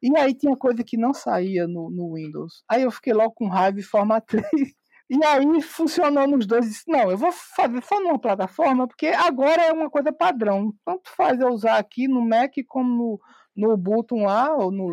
E 0.03 0.17
aí 0.17 0.35
tinha 0.35 0.57
coisa 0.57 0.83
que 0.85 0.97
não 0.97 1.15
saía 1.15 1.67
no, 1.67 1.91
no 1.91 2.15
Windows. 2.15 2.63
Aí 2.69 2.83
eu 2.83 2.91
fiquei 2.91 3.13
logo 3.13 3.33
com 3.33 3.49
raiva 3.49 3.79
e 3.79 3.83
formatei. 3.83 4.43
E 5.11 5.25
aí 5.25 5.63
funcionou 5.63 6.27
nos 6.27 6.47
dois. 6.47 6.67
Disse, 6.67 6.85
não, 6.87 7.11
eu 7.11 7.17
vou 7.17 7.33
fazer 7.33 7.83
só 7.83 7.99
numa 7.99 8.19
plataforma, 8.19 8.87
porque 8.87 9.07
agora 9.07 9.63
é 9.63 9.73
uma 9.73 9.89
coisa 9.89 10.13
padrão. 10.13 10.71
Tanto 10.85 11.09
faz 11.17 11.41
eu 11.41 11.49
usar 11.49 11.79
aqui 11.79 12.07
no 12.07 12.21
Mac 12.21 12.53
como 12.67 13.19
no, 13.57 13.69
no 13.69 13.73
Ubuntu 13.75 14.17
lá, 14.17 14.55
ou 14.55 14.71
no, 14.71 14.91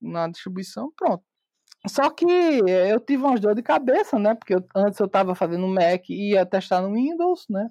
na 0.00 0.26
distribuição, 0.28 0.90
pronto. 0.96 1.22
Só 1.86 2.10
que 2.10 2.26
eu 2.26 3.00
tive 3.00 3.22
umas 3.22 3.40
dor 3.40 3.54
de 3.54 3.62
cabeça, 3.62 4.18
né? 4.18 4.34
Porque 4.34 4.54
eu, 4.54 4.64
antes 4.74 4.98
eu 4.98 5.06
estava 5.06 5.34
fazendo 5.34 5.66
Mac 5.68 6.08
e 6.10 6.32
ia 6.32 6.44
testar 6.44 6.80
no 6.82 6.94
Windows, 6.94 7.46
né? 7.48 7.68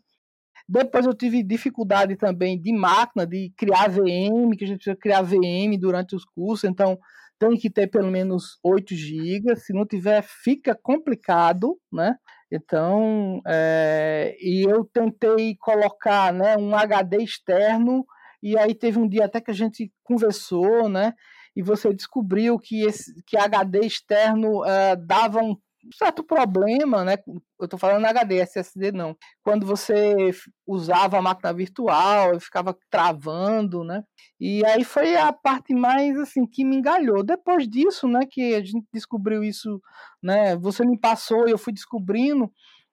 Depois 0.68 1.06
eu 1.06 1.14
tive 1.14 1.44
dificuldade 1.44 2.16
também 2.18 2.60
de 2.60 2.74
máquina, 2.74 3.26
de 3.26 3.54
criar 3.58 3.90
VM, 3.90 4.56
que 4.58 4.66
a 4.66 4.68
gente 4.68 4.78
precisa 4.78 4.98
criar 4.98 5.22
VM 5.22 5.78
durante 5.80 6.16
os 6.16 6.26
cursos, 6.26 6.70
então 6.70 6.98
tem 7.40 7.56
que 7.56 7.70
ter 7.70 7.88
pelo 7.88 8.12
menos 8.12 8.58
8 8.64 8.96
GB, 8.96 9.56
se 9.56 9.72
não 9.74 9.86
tiver 9.86 10.24
fica 10.24 10.76
complicado, 10.76 11.78
né? 11.92 12.16
Então, 12.52 13.42
é, 13.48 14.36
e 14.40 14.64
eu 14.64 14.84
tentei 14.86 15.56
colocar 15.58 16.34
né, 16.34 16.58
um 16.58 16.76
HD 16.76 17.18
externo, 17.24 18.06
e 18.42 18.58
aí 18.58 18.74
teve 18.74 19.00
um 19.00 19.08
dia 19.08 19.26
até 19.26 19.40
que 19.40 19.52
a 19.52 19.54
gente 19.54 19.92
conversou, 20.04 20.90
né? 20.90 21.14
E 21.58 21.62
você 21.64 21.92
descobriu 21.92 22.60
que 22.60 22.84
esse 22.84 23.20
que 23.26 23.36
HD 23.36 23.80
externo 23.80 24.62
uh, 24.62 24.96
dava 24.96 25.42
um 25.42 25.58
certo 25.92 26.24
problema, 26.24 27.04
né? 27.04 27.16
Eu 27.60 27.66
estou 27.66 27.80
falando 27.80 28.06
HD, 28.06 28.36
SSD 28.42 28.92
não. 28.92 29.18
Quando 29.42 29.66
você 29.66 30.30
usava 30.68 31.18
a 31.18 31.22
máquina 31.22 31.52
virtual, 31.52 32.40
ficava 32.40 32.78
travando, 32.92 33.84
né? 33.84 34.04
E 34.40 34.64
aí 34.68 34.84
foi 34.84 35.16
a 35.16 35.34
parte 35.34 35.74
mais 35.74 36.16
assim 36.20 36.46
que 36.46 36.64
me 36.64 36.76
engalhou. 36.76 37.24
Depois 37.24 37.68
disso, 37.68 38.08
né, 38.08 38.20
que 38.30 38.54
a 38.54 38.64
gente 38.64 38.86
descobriu 38.94 39.44
isso, 39.44 39.82
né? 40.22 40.56
Você 40.58 40.86
me 40.86 41.00
passou 41.00 41.48
e 41.48 41.52
eu 41.52 41.58
fui 41.58 41.74
descobrindo. 41.74 42.52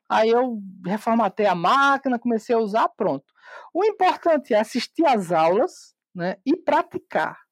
Aí 0.09 0.31
eu 0.31 0.59
reformatei 0.87 1.44
a 1.44 1.55
máquina, 1.55 2.18
comecei 2.18 2.55
a 2.55 2.61
usar, 2.61 2.88
pronto. 2.96 3.27
O 3.74 3.85
importante 3.85 4.55
é 4.55 4.59
assistir 4.59 5.05
às 5.05 5.31
aulas, 5.33 5.94
né, 6.14 6.37
e 6.46 6.57
praticar. 6.57 7.43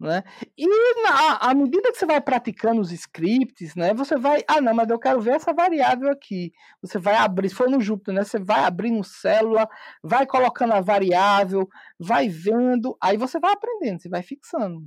Né? 0.00 0.24
E 0.56 0.66
na, 1.02 1.36
à 1.36 1.54
medida 1.54 1.92
que 1.92 1.98
você 1.98 2.06
vai 2.06 2.22
praticando 2.22 2.80
os 2.80 2.90
scripts, 2.90 3.74
né, 3.74 3.92
você 3.92 4.16
vai, 4.16 4.42
ah 4.48 4.58
não, 4.58 4.72
mas 4.72 4.88
eu 4.88 4.98
quero 4.98 5.20
ver 5.20 5.32
essa 5.32 5.52
variável 5.52 6.10
aqui. 6.10 6.52
Você 6.80 6.98
vai 6.98 7.16
abrir, 7.16 7.50
se 7.50 7.54
for 7.54 7.68
no 7.68 7.82
Jupyter, 7.82 8.14
né, 8.14 8.24
você 8.24 8.38
vai 8.38 8.64
abrindo 8.64 9.04
célula, 9.04 9.68
vai 10.02 10.26
colocando 10.26 10.72
a 10.72 10.80
variável, 10.80 11.68
vai 11.98 12.30
vendo, 12.30 12.96
aí 12.98 13.18
você 13.18 13.38
vai 13.38 13.52
aprendendo, 13.52 14.00
você 14.00 14.08
vai 14.08 14.22
fixando. 14.22 14.86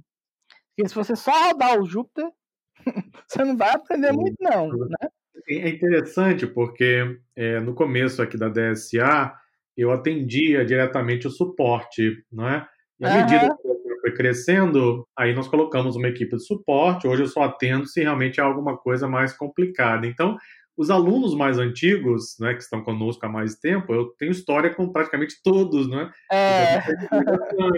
Porque 0.76 0.90
se 0.90 0.96
você 0.96 1.16
só 1.16 1.32
rodar 1.50 1.80
o 1.80 1.86
Jupyter, 1.86 2.32
você 3.28 3.46
não 3.46 3.56
vai 3.56 3.70
aprender 3.70 4.12
muito 4.14 4.38
não, 4.40 4.68
né? 4.70 5.10
É 5.48 5.70
interessante 5.70 6.48
porque 6.48 7.20
é, 7.36 7.60
no 7.60 7.76
começo 7.76 8.22
aqui 8.22 8.38
da 8.38 8.50
DSA 8.50 9.32
eu 9.78 9.92
atendia 9.92 10.66
diretamente 10.66 11.28
o 11.28 11.32
suporte, 11.32 12.24
não 12.32 12.48
é? 12.48 12.68
E 13.00 13.06
à 13.06 13.16
medida 13.16 13.56
que 13.62 13.73
foi 14.04 14.14
crescendo, 14.14 15.08
aí 15.18 15.34
nós 15.34 15.48
colocamos 15.48 15.96
uma 15.96 16.10
equipe 16.10 16.36
de 16.36 16.46
suporte. 16.46 17.08
Hoje 17.08 17.24
eu 17.24 17.28
só 17.28 17.44
atendo 17.44 17.88
se 17.88 18.02
realmente 18.02 18.38
é 18.38 18.44
alguma 18.44 18.78
coisa 18.78 19.08
mais 19.08 19.32
complicada. 19.32 20.06
Então, 20.06 20.38
os 20.76 20.90
alunos 20.90 21.34
mais 21.34 21.58
antigos, 21.58 22.36
né, 22.38 22.54
que 22.54 22.62
estão 22.62 22.84
conosco 22.84 23.26
há 23.26 23.30
mais 23.30 23.56
tempo, 23.56 23.94
eu 23.94 24.08
tenho 24.20 24.34
história 24.34 24.76
com 24.76 24.92
praticamente 24.92 25.36
todos, 25.42 25.90
né? 25.90 26.12
É. 26.30 26.80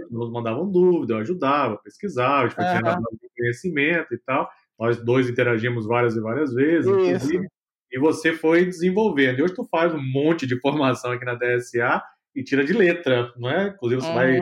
Nos 0.09 0.31
mandavam 0.31 0.67
dúvida, 0.71 1.13
eu 1.13 1.17
ajudava, 1.19 1.77
pesquisava, 1.83 2.49
foi 2.49 2.63
uhum. 2.63 3.03
conhecimento 3.38 4.11
e 4.11 4.17
tal. 4.25 4.49
Nós 4.79 4.97
dois 4.97 5.29
interagimos 5.29 5.85
várias 5.85 6.15
e 6.15 6.21
várias 6.21 6.51
vezes, 6.55 6.89
Isso. 6.89 7.05
inclusive. 7.05 7.47
E 7.91 7.99
você 7.99 8.33
foi 8.33 8.65
desenvolvendo. 8.65 9.39
E 9.39 9.43
hoje 9.43 9.53
tu 9.53 9.63
faz 9.69 9.93
um 9.93 10.01
monte 10.01 10.47
de 10.47 10.59
formação 10.59 11.11
aqui 11.11 11.23
na 11.23 11.35
DSA 11.35 12.01
e 12.35 12.43
tira 12.43 12.63
de 12.65 12.73
letra, 12.73 13.31
não 13.38 13.47
é? 13.47 13.67
Inclusive 13.67 14.01
você 14.01 14.07
uhum. 14.07 14.15
vai 14.15 14.41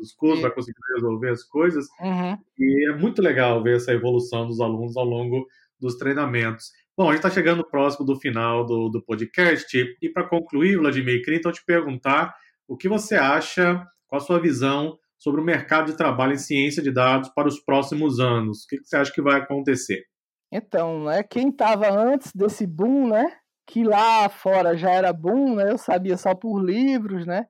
os 0.00 0.12
cursos, 0.12 0.42
vai 0.42 0.50
conseguir 0.50 0.78
resolver 0.94 1.30
as 1.30 1.44
coisas. 1.44 1.86
Uhum. 2.00 2.38
E 2.58 2.90
é 2.90 2.96
muito 2.96 3.22
legal 3.22 3.62
ver 3.62 3.76
essa 3.76 3.92
evolução 3.92 4.46
dos 4.46 4.60
alunos 4.60 4.96
ao 4.96 5.04
longo 5.04 5.46
dos 5.80 5.96
treinamentos. 5.96 6.70
Bom, 6.96 7.08
a 7.08 7.12
gente 7.12 7.24
está 7.24 7.30
chegando 7.30 7.68
próximo 7.68 8.06
do 8.06 8.16
final 8.16 8.64
do, 8.64 8.88
do 8.88 9.04
podcast. 9.04 9.76
E 10.00 10.08
para 10.08 10.28
concluir, 10.28 10.76
Vladimir, 10.76 11.22
queria 11.22 11.38
então 11.38 11.52
te 11.52 11.64
perguntar 11.64 12.34
o 12.68 12.76
que 12.76 12.88
você 12.88 13.16
acha, 13.16 13.84
qual 14.06 14.20
a 14.20 14.24
sua 14.24 14.40
visão 14.40 14.96
sobre 15.18 15.40
o 15.40 15.44
mercado 15.44 15.90
de 15.90 15.96
trabalho 15.96 16.34
em 16.34 16.38
ciência 16.38 16.82
de 16.82 16.92
dados 16.92 17.30
para 17.30 17.48
os 17.48 17.58
próximos 17.58 18.20
anos. 18.20 18.64
O 18.64 18.68
que, 18.68 18.78
que 18.78 18.84
você 18.84 18.96
acha 18.96 19.12
que 19.12 19.22
vai 19.22 19.40
acontecer? 19.40 20.04
Então, 20.52 21.04
né, 21.04 21.22
quem 21.22 21.48
estava 21.48 21.90
antes 21.90 22.30
desse 22.32 22.66
boom, 22.66 23.08
né, 23.08 23.24
que 23.66 23.82
lá 23.82 24.28
fora 24.28 24.76
já 24.76 24.90
era 24.90 25.12
boom, 25.12 25.56
né, 25.56 25.70
eu 25.70 25.78
sabia 25.78 26.16
só 26.16 26.34
por 26.34 26.60
livros, 26.60 27.26
né, 27.26 27.46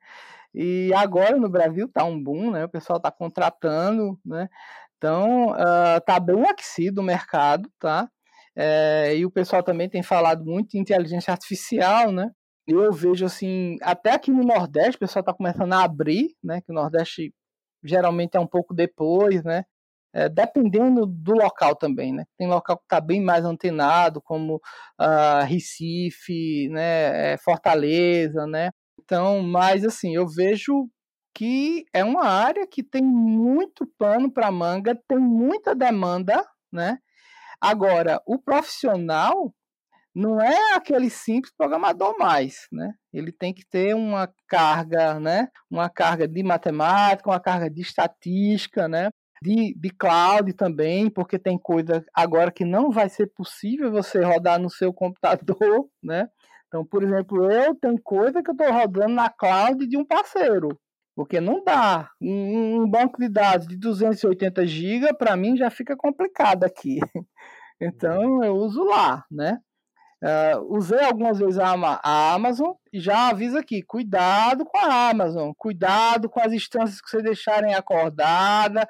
e 0.54 0.92
agora 0.94 1.36
no 1.36 1.48
Brasil 1.48 1.88
tá 1.92 2.04
um 2.04 2.22
boom, 2.22 2.52
né? 2.52 2.64
O 2.64 2.68
pessoal 2.68 3.00
tá 3.00 3.10
contratando, 3.10 4.18
né? 4.24 4.48
Então 4.96 5.50
uh, 5.50 6.00
tá 6.06 6.20
bem 6.20 6.46
aquecido 6.46 7.00
o 7.00 7.04
mercado, 7.04 7.68
tá? 7.78 8.08
É, 8.56 9.16
e 9.16 9.26
o 9.26 9.30
pessoal 9.30 9.62
também 9.62 9.88
tem 9.88 10.02
falado 10.02 10.44
muito 10.44 10.70
de 10.70 10.78
inteligência 10.78 11.32
artificial, 11.32 12.12
né? 12.12 12.30
Eu 12.66 12.92
vejo 12.92 13.26
assim, 13.26 13.76
até 13.82 14.12
aqui 14.12 14.30
no 14.30 14.44
Nordeste 14.44 14.96
o 14.96 15.00
pessoal 15.00 15.20
está 15.20 15.34
começando 15.34 15.72
a 15.72 15.82
abrir, 15.84 16.34
né? 16.42 16.60
Que 16.62 16.70
o 16.70 16.74
Nordeste 16.74 17.34
geralmente 17.82 18.36
é 18.36 18.40
um 18.40 18.46
pouco 18.46 18.72
depois, 18.72 19.42
né? 19.44 19.64
É, 20.14 20.28
dependendo 20.28 21.06
do 21.06 21.32
local 21.32 21.74
também, 21.74 22.12
né? 22.12 22.24
Tem 22.38 22.46
local 22.46 22.78
que 22.78 22.84
está 22.84 23.00
bem 23.00 23.20
mais 23.20 23.44
antenado, 23.44 24.22
como 24.22 24.56
uh, 25.00 25.44
Recife, 25.44 26.68
né? 26.70 27.32
É, 27.34 27.36
Fortaleza, 27.38 28.46
né? 28.46 28.70
Então, 28.98 29.42
mas 29.42 29.84
assim, 29.84 30.14
eu 30.14 30.26
vejo 30.26 30.88
que 31.34 31.84
é 31.92 32.04
uma 32.04 32.24
área 32.26 32.66
que 32.66 32.82
tem 32.82 33.02
muito 33.02 33.86
pano 33.98 34.32
para 34.32 34.50
manga, 34.50 34.98
tem 35.08 35.18
muita 35.18 35.74
demanda, 35.74 36.46
né? 36.72 36.98
Agora, 37.60 38.20
o 38.26 38.38
profissional 38.38 39.54
não 40.14 40.40
é 40.40 40.74
aquele 40.74 41.10
simples 41.10 41.52
programador 41.56 42.16
mais, 42.18 42.68
né? 42.70 42.92
Ele 43.12 43.32
tem 43.32 43.52
que 43.52 43.66
ter 43.66 43.94
uma 43.94 44.32
carga, 44.48 45.18
né? 45.18 45.48
Uma 45.70 45.90
carga 45.90 46.28
de 46.28 46.42
matemática, 46.42 47.30
uma 47.30 47.40
carga 47.40 47.68
de 47.68 47.82
estatística, 47.82 48.88
né? 48.88 49.10
de, 49.44 49.74
de 49.78 49.90
cloud 49.90 50.54
também, 50.54 51.10
porque 51.10 51.38
tem 51.38 51.58
coisa 51.58 52.02
agora 52.14 52.50
que 52.50 52.64
não 52.64 52.90
vai 52.90 53.10
ser 53.10 53.26
possível 53.26 53.92
você 53.92 54.22
rodar 54.24 54.58
no 54.58 54.70
seu 54.70 54.90
computador, 54.90 55.86
né? 56.02 56.28
Então, 56.74 56.84
por 56.84 57.04
exemplo, 57.04 57.48
eu 57.52 57.72
tenho 57.76 58.02
coisa 58.02 58.42
que 58.42 58.50
eu 58.50 58.52
estou 58.52 58.72
rodando 58.72 59.14
na 59.14 59.30
cloud 59.30 59.86
de 59.86 59.96
um 59.96 60.04
parceiro, 60.04 60.76
porque 61.14 61.40
não 61.40 61.62
dá. 61.62 62.10
Um, 62.20 62.90
banco 62.90 63.20
de 63.20 63.28
dados 63.28 63.68
de 63.68 63.76
280 63.76 64.66
GB, 64.66 65.14
para 65.14 65.36
mim, 65.36 65.56
já 65.56 65.70
fica 65.70 65.96
complicado 65.96 66.64
aqui. 66.64 66.98
Então, 67.80 68.42
eu 68.42 68.54
uso 68.54 68.84
lá, 68.84 69.24
né? 69.28 69.58
Uh, 70.22 70.76
usei 70.76 71.00
algumas 71.00 71.40
vezes 71.40 71.58
a, 71.58 71.74
a, 71.74 72.32
Amazon 72.32 72.72
e 72.92 73.00
já 73.00 73.28
aviso 73.28 73.58
aqui: 73.58 73.82
cuidado 73.82 74.64
com 74.64 74.78
a 74.78 75.10
Amazon, 75.10 75.50
cuidado 75.58 76.30
com 76.30 76.40
as 76.40 76.52
instâncias 76.52 77.00
que 77.00 77.10
vocês 77.10 77.24
deixarem 77.24 77.74
acordada, 77.74 78.88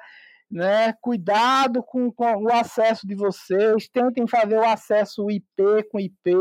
né? 0.55 0.93
Cuidado 1.01 1.83
com, 1.83 2.09
com, 2.09 2.43
o 2.43 2.49
acesso 2.49 3.05
de 3.05 3.13
vocês, 3.13 3.89
tentem 3.89 4.25
fazer 4.25 4.57
o 4.57 4.63
acesso 4.63 5.29
IP 5.29 5.83
com 5.91 5.99
IP, 5.99 6.31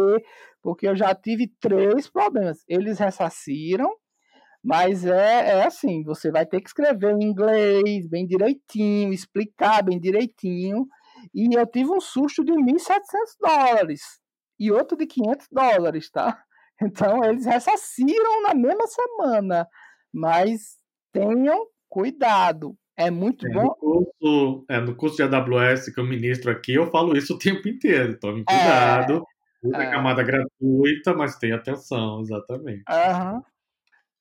porque 0.62 0.86
eu 0.86 0.94
já 0.94 1.12
tive 1.12 1.52
três 1.60 2.08
problemas. 2.08 2.62
Eles 2.68 3.00
ressaciram, 3.00 3.92
mas 4.62 5.04
é, 5.04 5.58
é 5.58 5.66
assim: 5.66 6.04
você 6.04 6.30
vai 6.30 6.46
ter 6.46 6.60
que 6.60 6.68
escrever 6.68 7.16
em 7.16 7.24
inglês 7.24 8.06
bem 8.06 8.24
direitinho, 8.24 9.12
explicar 9.12 9.82
bem 9.82 9.98
direitinho. 9.98 10.86
E 11.34 11.52
eu 11.52 11.66
tive 11.66 11.90
um 11.90 12.00
susto 12.00 12.44
de 12.44 12.52
1.700 12.52 13.00
dólares 13.40 14.00
e 14.60 14.70
outro 14.70 14.96
de 14.96 15.06
500 15.06 15.48
dólares, 15.50 16.10
tá? 16.10 16.40
Então 16.82 17.22
eles 17.24 17.46
ressaciram 17.46 18.42
na 18.42 18.52
mesma 18.52 18.86
semana, 18.88 19.66
mas 20.12 20.76
tenham 21.12 21.68
cuidado. 21.88 22.76
É 22.96 23.10
muito 23.10 23.46
é, 23.46 23.50
bom. 23.50 23.62
No 23.62 23.74
curso, 23.76 24.64
é, 24.68 24.80
no 24.80 24.94
curso 24.94 25.16
de 25.16 25.22
AWS 25.22 25.92
que 25.92 25.98
eu 25.98 26.04
ministro 26.04 26.50
aqui, 26.50 26.74
eu 26.74 26.90
falo 26.90 27.16
isso 27.16 27.34
o 27.34 27.38
tempo 27.38 27.68
inteiro. 27.68 28.18
Tome 28.18 28.42
é, 28.42 28.44
cuidado. 28.44 29.24
É, 29.62 29.68
Usa 29.68 29.82
é. 29.82 29.90
camada 29.90 30.22
gratuita, 30.22 31.14
mas 31.14 31.36
tenha 31.36 31.56
atenção, 31.56 32.20
exatamente. 32.20 32.84
Uhum. 32.88 33.42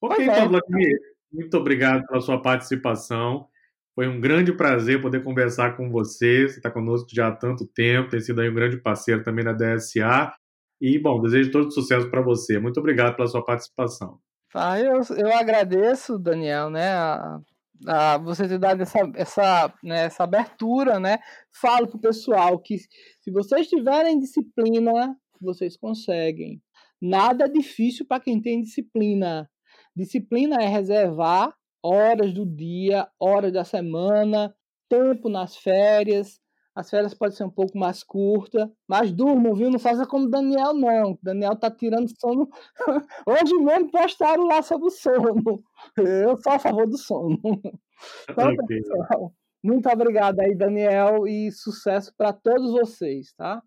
Ok, 0.02 0.18
pois 0.18 0.22
então, 0.22 0.46
é. 0.46 0.48
Vladimir, 0.48 0.98
muito 1.32 1.58
obrigado 1.58 2.06
pela 2.08 2.22
sua 2.22 2.42
participação. 2.42 3.48
Foi 3.94 4.08
um 4.08 4.20
grande 4.20 4.52
prazer 4.54 5.02
poder 5.02 5.24
conversar 5.24 5.76
com 5.78 5.92
você. 5.92 6.48
Você 6.48 6.58
está 6.58 6.72
conosco 6.72 7.10
já 7.12 7.28
há 7.28 7.32
tanto 7.32 7.68
tempo, 7.68 8.10
tem 8.10 8.22
sido 8.22 8.42
aí 8.42 8.50
um 8.50 8.56
grande 8.56 8.78
parceiro 8.78 9.24
também 9.24 9.46
na 9.46 9.54
DSA. 9.54 10.34
E, 10.82 10.98
bom, 10.98 11.22
desejo 11.22 11.52
todo 11.52 11.72
sucesso 11.72 12.10
para 12.10 12.22
você. 12.22 12.58
Muito 12.58 12.80
obrigado 12.80 13.16
pela 13.16 13.28
sua 13.28 13.44
participação. 13.44 14.18
Ah, 14.54 14.80
eu, 14.80 15.02
eu 15.18 15.36
agradeço, 15.36 16.18
Daniel, 16.18 16.70
né, 16.70 16.94
a, 16.94 17.40
a 17.88 18.18
você 18.18 18.48
ter 18.48 18.60
dado 18.60 18.82
essa, 18.82 19.00
essa, 19.16 19.74
né, 19.84 20.06
essa 20.06 20.24
abertura, 20.24 21.00
né? 21.00 21.20
Falo 21.52 21.88
para 21.88 21.98
o 21.98 22.02
pessoal 22.02 22.60
que 22.60 22.78
se 22.78 23.32
vocês 23.32 23.68
tiverem 23.68 24.20
disciplina, 24.20 25.16
vocês 25.42 25.76
conseguem. 25.78 26.62
Nada 27.02 27.46
é 27.46 27.50
difícil 27.50 28.06
para 28.08 28.22
quem 28.22 28.42
tem 28.42 28.62
disciplina. 28.62 29.50
Disciplina 29.96 30.58
é 30.62 30.68
reservar 30.68 31.54
horas 31.84 32.34
do 32.34 32.46
dia, 32.46 33.08
horas 33.20 33.52
da 33.52 33.66
semana, 33.66 34.56
tempo 34.90 35.28
nas 35.28 35.58
férias. 35.58 36.40
As 36.76 36.90
férias 36.90 37.14
podem 37.14 37.36
ser 37.36 37.44
um 37.44 37.50
pouco 37.50 37.78
mais 37.78 38.04
curtas, 38.04 38.68
mas 38.88 39.12
durmam, 39.12 39.54
viu? 39.54 39.70
Não 39.70 39.78
faça 39.78 40.08
como 40.08 40.30
Daniel, 40.30 40.74
não. 40.74 41.18
Daniel 41.22 41.56
tá 41.56 41.70
tirando 41.70 42.10
sono. 42.20 42.50
Hoje 43.28 43.54
mesmo 43.60 43.92
postaram 43.92 44.46
lá 44.46 44.62
sobre 44.62 44.88
o 44.88 44.92
sono. 44.92 45.64
Eu 45.98 46.36
sou 46.38 46.54
a 46.54 46.60
favor 46.60 46.88
do 46.88 46.98
sono. 46.98 47.40
Então, 48.30 48.52
okay. 48.52 48.82
pessoal, 48.82 49.34
muito 49.64 49.88
obrigado 49.88 50.38
aí, 50.42 50.54
Daniel, 50.54 51.26
e 51.26 51.50
sucesso 51.54 52.14
para 52.18 52.34
todos 52.34 52.74
vocês, 52.74 53.34
tá? 53.38 53.64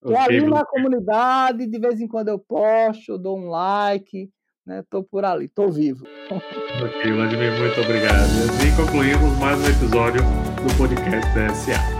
Tô 0.00 0.12
okay, 0.12 0.38
ali 0.38 0.46
na 0.46 0.64
comunidade, 0.64 1.66
de 1.66 1.78
vez 1.80 2.00
em 2.00 2.06
quando 2.06 2.28
eu 2.28 2.38
posto, 2.38 3.10
eu 3.10 3.18
dou 3.18 3.36
um 3.36 3.48
like 3.48 4.30
né? 4.70 4.84
Tô 4.88 5.02
por 5.02 5.24
ali, 5.24 5.48
tô 5.48 5.68
vivo. 5.68 6.06
Ok, 6.30 7.12
Vladimir, 7.12 7.58
muito 7.58 7.80
obrigado. 7.80 8.30
E 8.64 8.76
concluímos 8.76 9.36
mais 9.38 9.58
um 9.58 9.66
episódio 9.66 10.22
do 10.22 10.78
podcast 10.78 11.34
da 11.34 11.48
SA. 11.52 11.99